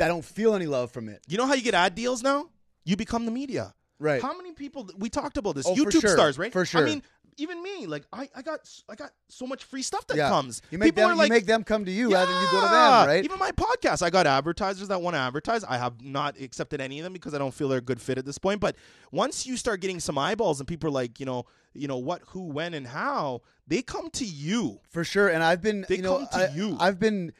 [0.00, 1.20] I don't feel any love from it.
[1.28, 2.50] You know how you get ad deals now?
[2.84, 3.74] You become the media.
[3.98, 4.20] Right.
[4.20, 5.66] How many people we talked about this?
[5.66, 6.10] Oh, YouTube sure.
[6.10, 6.52] stars, right?
[6.52, 6.82] For sure.
[6.82, 7.02] I mean,
[7.38, 10.28] even me, like I, I got I got so much free stuff that yeah.
[10.28, 10.62] comes.
[10.70, 11.12] You make people them.
[11.12, 12.98] are like, you make them come to you rather than you go to Yeah.
[13.00, 13.08] them.
[13.08, 13.24] Right.
[13.24, 15.64] Even my podcast, I got advertisers that want to advertise.
[15.64, 18.18] I have not accepted any of them because I don't feel they're a good fit
[18.18, 18.60] at this point.
[18.60, 18.76] But
[19.12, 22.22] once you start getting some eyeballs and people are like, you know, you know what,
[22.28, 24.80] who, when, and how, they come to you.
[24.88, 26.76] For sure, and I've been, They you know, come to I, you.
[26.80, 27.32] I've been.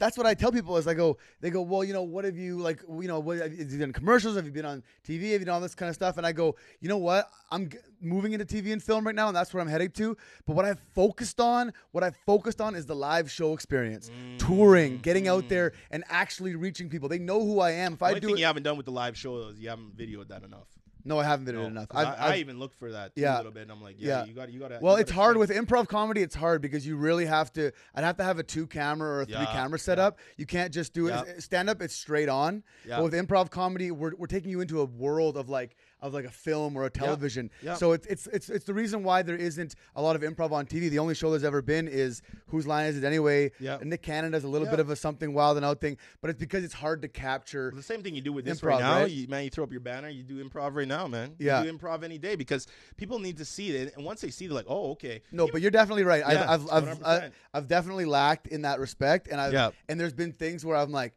[0.00, 2.38] That's what I tell people is I go, they go, well, you know, what have
[2.38, 4.34] you like, you know, what have you done commercials?
[4.34, 5.32] Have you been on TV?
[5.32, 6.16] Have you done all this kind of stuff?
[6.16, 7.30] And I go, you know what?
[7.50, 10.16] I'm g- moving into TV and film right now, and that's where I'm heading to.
[10.46, 14.98] But what I've focused on, what I've focused on is the live show experience, touring,
[14.98, 15.74] getting out there, mm.
[15.90, 17.10] and actually reaching people.
[17.10, 17.92] They know who I am.
[17.92, 19.68] If The I do thing it, you haven't done with the live show is you
[19.68, 20.68] haven't videoed that enough.
[21.04, 21.88] No, I haven't been No, enough.
[21.90, 23.36] I've, I, I I've- even looked for that Yeah.
[23.36, 23.62] a little bit.
[23.62, 24.24] And I'm like, yeah, Yeah.
[24.26, 24.78] you got, you got to.
[24.80, 26.22] Well, it's hard with improv comedy.
[26.22, 27.72] It's hard because you really have to.
[27.94, 29.82] I'd have to have a two camera or a three Yeah, camera yeah.
[29.84, 30.18] setup.
[30.36, 31.42] You can't just do it.
[31.42, 32.62] Stand up, it's straight on.
[32.86, 32.96] Yeah.
[32.96, 36.24] But with improv comedy, we're, we're taking you into a world of like of like
[36.24, 37.50] a film or a television.
[37.62, 37.74] Yeah.
[37.74, 40.66] So it's it's it's it's the reason why there isn't a lot of improv on
[40.66, 40.90] TV.
[40.90, 43.52] The only show there's ever been is Whose Line Is It Anyway?
[43.80, 46.30] And Nick Cannon does a little bit of a something wild and out thing, but
[46.30, 47.72] it's because it's hard to capture.
[47.74, 49.00] The same thing you do with this Improv, right now.
[49.02, 49.10] right?
[49.10, 50.08] You, man, you throw up your banner.
[50.08, 51.34] You do improv right now, man.
[51.38, 51.62] Yeah.
[51.62, 54.46] You do improv any day because people need to see it, and once they see,
[54.46, 56.22] it, they're like, "Oh, okay." No, but you're definitely right.
[56.26, 60.12] Yeah, I've I've I've, I've I've definitely lacked in that respect, and I've and there's
[60.12, 61.14] been things where I'm like,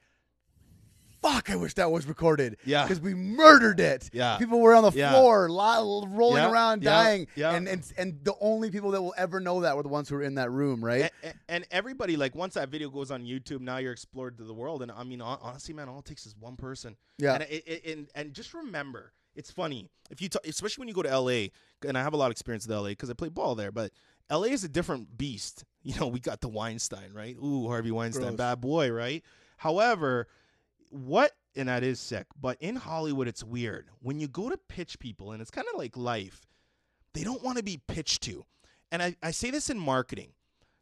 [1.24, 2.84] "Fuck, I wish that was recorded." Yeah.
[2.84, 4.10] because we murdered it.
[4.14, 4.38] Yeah.
[4.38, 5.12] people were on the Yeah.
[5.12, 7.56] floor, lo- rolling Yeah, around, yeah, dying, yeah.
[7.56, 10.16] and and and the only people that will ever know that were the ones who
[10.16, 11.12] were in that room, right?
[11.24, 14.54] and, and everybody like once that video goes on YouTube, now you're explored to the
[14.54, 14.82] world.
[14.84, 16.96] And I mean, honestly, man, all it takes is one person.
[17.18, 17.34] Yeah.
[17.36, 20.94] And it, it, and and just remember, it's funny if you, talk, especially when you
[20.94, 21.48] go to LA,
[21.88, 23.92] and I have a lot of experience with LA because I play ball there, but.
[24.32, 25.66] LA is a different beast.
[25.84, 27.36] You know, we got the Weinstein, right?
[27.44, 28.38] Ooh, Harvey Weinstein, Gross.
[28.38, 29.22] bad boy, right?
[29.58, 30.28] However,
[30.94, 33.88] what and that is sick, but in Hollywood it's weird.
[34.02, 36.46] When you go to pitch people, and it's kind of like life,
[37.14, 38.46] they don't want to be pitched to.
[38.91, 40.30] And I, I say this in marketing.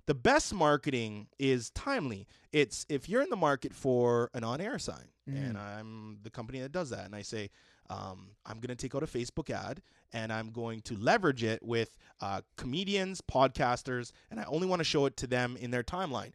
[0.06, 2.28] The best marketing is timely.
[2.52, 6.72] It's if you're in the market for an on-air sign, and I'm the company that
[6.72, 7.50] does that, and I say,
[7.90, 9.82] um, I'm going to take out a Facebook ad
[10.14, 14.84] and I'm going to leverage it with uh, comedians, podcasters, and I only want to
[14.86, 16.32] show it to them in their timeline.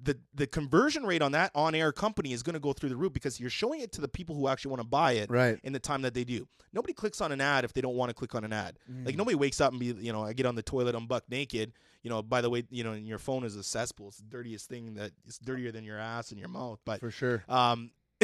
[0.00, 2.96] The, the conversion rate on that on air company is going to go through the
[2.96, 5.58] roof because you're showing it to the people who actually want to buy it Right.
[5.64, 6.46] in the time that they do.
[6.72, 8.78] Nobody clicks on an ad if they don't want to click on an ad.
[8.90, 9.06] Mm.
[9.06, 11.24] Like nobody wakes up and be, you know, I get on the toilet, I'm buck
[11.28, 11.72] naked.
[12.04, 14.08] You know, by the way, you know, and your phone is a cesspool.
[14.08, 16.78] It's the dirtiest thing that it's dirtier than your ass and your mouth.
[16.84, 17.42] But For sure.
[17.48, 17.90] um,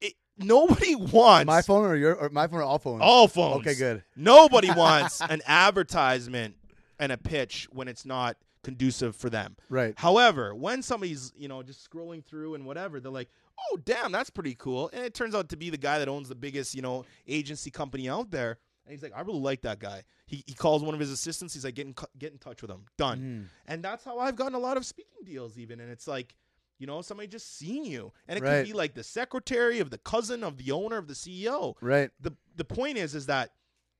[0.00, 3.02] it, nobody wants My phone or your or my phone or all phones?
[3.02, 3.60] all phones.
[3.66, 4.02] Okay, good.
[4.16, 6.54] Nobody wants an advertisement
[6.98, 8.36] and a pitch when it's not
[8.68, 9.56] conducive for them.
[9.68, 9.94] Right.
[9.96, 14.30] However, when somebody's you know just scrolling through and whatever, they're like, "Oh, damn, that's
[14.30, 16.82] pretty cool," and it turns out to be the guy that owns the biggest you
[16.82, 18.58] know agency company out there.
[18.84, 21.54] And he's like, "I really like that guy." He, he calls one of his assistants.
[21.54, 23.20] He's like, "Get in get in touch with him." Done.
[23.20, 23.48] Mhm.
[23.66, 25.80] And that's how I've gotten a lot of speaking deals, even.
[25.80, 26.34] And it's like,
[26.78, 28.58] you know, somebody just seen you, and it Right.
[28.60, 32.10] could be like the secretary of the cousin of the owner of the CEO Right.
[32.20, 33.52] the the point is is that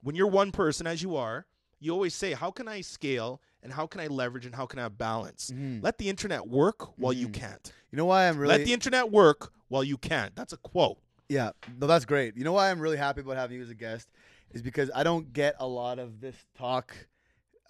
[0.02, 1.46] when you're one person as you are,
[1.80, 4.78] you always say, how can I scale and how can I leverage and how can
[4.78, 5.50] I balance?
[5.54, 5.82] Mhm.
[5.82, 7.34] Let the internet work while you Mhm.
[7.34, 7.72] can't.
[7.90, 10.34] You know why I'm really Let the internet work while you can't.
[10.36, 10.98] That's a quote.
[11.28, 12.36] Yeah, no, that's great.
[12.36, 14.08] You know why I'm really happy about having you as a guest
[14.52, 16.94] is because I don't get a lot of this talk.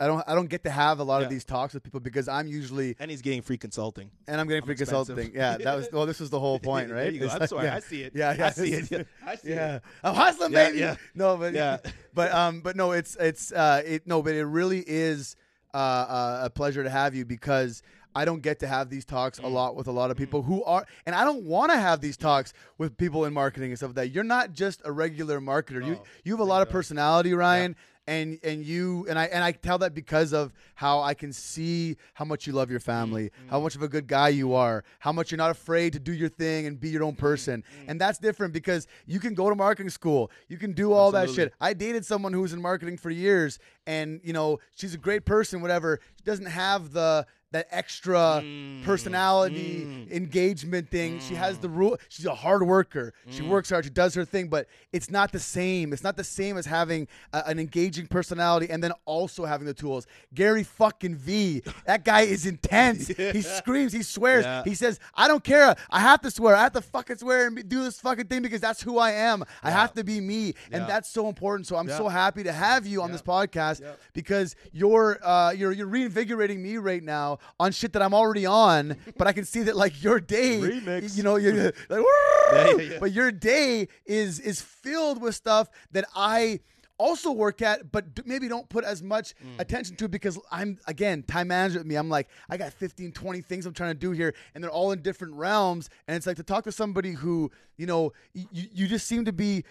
[0.00, 0.22] I don't.
[0.28, 1.24] I don't get to have a lot Yeah.
[1.24, 4.12] of these talks with people because I'm usually And he's getting free consulting.
[4.28, 5.16] and I'm getting I'm free expensive.
[5.16, 5.34] consulting.
[5.34, 5.88] Yeah, that was.
[5.92, 7.02] Well, this was the whole point, right?
[7.02, 7.28] there you go.
[7.28, 7.64] I'm like- sorry.
[7.64, 7.74] yeah.
[7.74, 8.12] I see it.
[8.14, 8.46] Yeah, yeah.
[8.46, 8.90] I see it.
[8.92, 9.02] Yeah.
[9.26, 9.82] I see Yeah, it.
[10.04, 10.78] I'm hustling, baby.
[10.78, 10.94] yeah.
[11.16, 11.78] No, but Yeah.
[12.14, 15.34] but um, but no, it's it's uh, it no, but it really is
[15.74, 17.82] uh, uh, a pleasure to have you because
[18.14, 19.52] I don't get to have these talks a Mm.
[19.52, 22.16] lot with a lot of people who are, and I don't want to have these
[22.16, 24.08] talks with people in marketing and stuff like that.
[24.08, 25.84] You're not just a regular marketer.
[25.86, 27.76] You you have a lot of personality, Ryan.
[28.08, 31.98] And, and you and I and I tell that because of how I can see
[32.14, 34.82] how much you love your family, Mm, how much of a good guy you are,
[34.98, 37.62] how much you're not afraid to do your thing and be your own person.
[37.86, 41.28] And that's different because you can go to marketing school, you can do all that
[41.34, 41.52] shit.
[41.60, 45.26] I dated someone who was in marketing for years, and you know she's a great
[45.26, 46.00] person, whatever.
[46.16, 50.12] She doesn't have the that extra Mm, personality mm.
[50.12, 51.18] engagement thing.
[51.20, 51.96] She has the rule.
[52.08, 53.14] She's a hard worker.
[53.30, 53.48] She Mm.
[53.48, 53.84] works hard.
[53.84, 55.92] She does her thing, but it's not the same.
[55.94, 59.72] It's not the same as having a, an engaging personality and then also having the
[59.74, 60.06] tools.
[60.34, 61.62] Gary fucking V.
[61.86, 63.08] That guy is intense.
[63.38, 63.92] He screams.
[63.92, 64.44] He swears.
[64.44, 64.62] Yeah.
[64.64, 65.74] He says, "I don't care.
[65.90, 66.54] I have to swear.
[66.54, 69.44] I have to fucking swear and do this fucking thing because that's who I am.
[69.62, 71.66] I have to be me, and that's so important.
[71.66, 71.96] So I'm Yeah.
[71.98, 73.12] so happy to have you on Yeah.
[73.12, 73.92] this podcast Yeah.
[74.12, 78.96] because you're uh, you're you're reinvigorating me right now on shit that I'm already on.
[79.16, 81.16] but I can see that like your day, Remix.
[81.16, 81.54] you know, you're
[81.88, 82.04] like,
[82.52, 86.60] Yeah, yeah, but your day is is filled with stuff that I
[87.00, 89.60] also work at, but maybe don't put as much Mm.
[89.60, 91.86] attention to because I'm again time management.
[91.86, 94.70] Me, I'm like I got 15, 20 things I'm trying to do here, and they're
[94.70, 95.90] all in different realms.
[96.08, 99.24] And it's like to talk to somebody who you know y- you you just seem
[99.26, 99.64] to be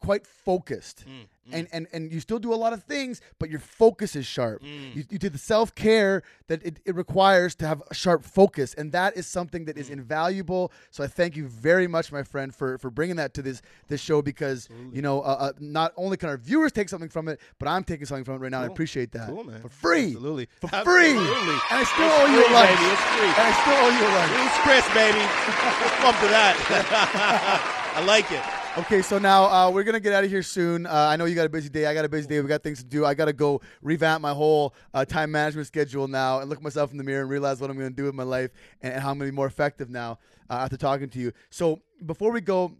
[0.00, 1.04] quite focused.
[1.06, 4.24] Mm, And, and and you still do a lot of things, but your focus is
[4.24, 4.62] sharp.
[4.62, 4.96] Mm.
[4.96, 8.72] You, you do the self care that it, it requires to have a sharp focus,
[8.78, 9.98] and that is something that is Mm.
[10.00, 10.72] invaluable.
[10.90, 14.00] So I thank you very much, my friend, for for bringing that to this this
[14.00, 17.36] show because you know uh, uh, not only can our viewers take something from it,
[17.60, 18.62] but I'm taking something from it right now.
[18.62, 19.60] and I appreciate that Cool, man.
[19.60, 20.48] for free, Absolutely.
[20.62, 21.58] for free, Absolutely.
[21.68, 22.88] and I still It's owe you a lunch, baby.
[22.94, 23.32] It's free.
[23.36, 24.32] and I still owe you a lunch.
[24.48, 25.24] It's Chris, baby.
[25.84, 26.54] Let's bump to that.
[28.00, 28.42] I like it.
[28.76, 30.84] Okay, so now uh, we're gonna get out of here soon.
[30.84, 31.86] Uh, I know you got a busy day.
[31.86, 32.40] I got a busy day.
[32.40, 33.04] We got things to do.
[33.04, 36.90] I got to go revamp my whole uh, time management schedule now and look myself
[36.90, 38.50] in the mirror and realize what I'm gonna do with my life
[38.82, 40.18] and, and how I'm gonna be more effective now
[40.50, 41.32] uh, after talking to you.
[41.50, 42.72] So before we go.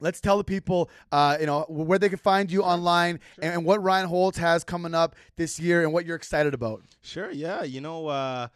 [0.00, 3.64] Let's tell the people, uh, you know, where they can find you online and, and
[3.64, 6.84] what Ryan Holtz has coming up this year and what you're excited about.
[7.02, 7.64] Sure, yeah.
[7.64, 8.46] You know, uh,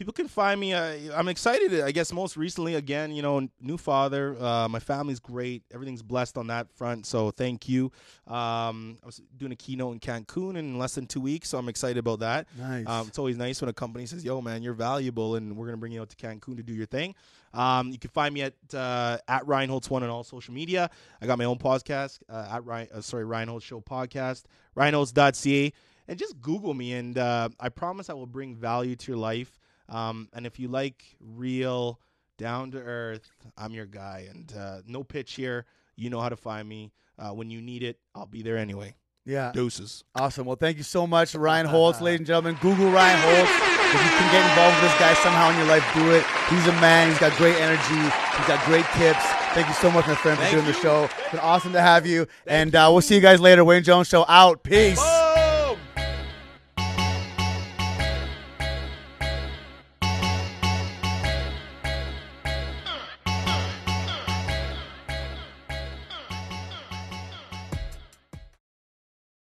[0.00, 0.72] people can find me.
[0.72, 1.78] Uh, I'm excited.
[1.82, 4.34] I guess most recently, again, you know, new father.
[4.40, 5.62] Uh, my family's great.
[5.74, 7.04] Everything's blessed on that front.
[7.04, 7.92] So thank you.
[8.26, 11.68] Um, I was doing a keynote in Cancun in less than two weeks, so I'm
[11.68, 12.46] excited about that.
[12.58, 12.86] Nice.
[12.86, 15.76] Um, it's always nice when a company says, "Yo, man, you're valuable, and we're gonna
[15.76, 17.14] bring you out to Cancun to do your thing."
[17.52, 20.88] Um, you can find me at uh, at Ryan Holtz one on all social media.
[21.20, 24.44] I got my own podcast uh, at Ryan, uh, sorry Ryan Holtz Show podcast,
[24.78, 25.72] ryanholtz.ca,
[26.08, 29.58] and just Google me, and uh, I promise I will bring value to your life.
[29.90, 32.00] Um, and if you like real,
[32.38, 33.28] down to earth,
[33.58, 35.66] I'm your guy, and uh, no pitch here.
[35.96, 36.92] You know how to find me.
[37.18, 38.94] Uh, when you need it, I'll be there anyway.
[39.26, 39.52] yeah.
[39.52, 40.04] Doses.
[40.14, 40.46] Awesome.
[40.46, 42.56] Well, thank you so much, Ryan Holtz, ladies and gentlemen.
[42.62, 43.50] Google Ryan Holtz.
[43.92, 46.24] If you can get involved with this guy somehow in your life, do it.
[46.48, 47.08] He's a man.
[47.10, 48.00] He's got great energy.
[48.38, 49.24] He's got great tips.
[49.52, 51.04] Thank you so much, my friend, for Thank doing the show.
[51.18, 52.26] It's been awesome to have you.
[52.46, 53.64] and uh, we'll see you guys later.
[53.64, 54.62] Wayne Jones Show out.
[54.62, 55.19] Peace.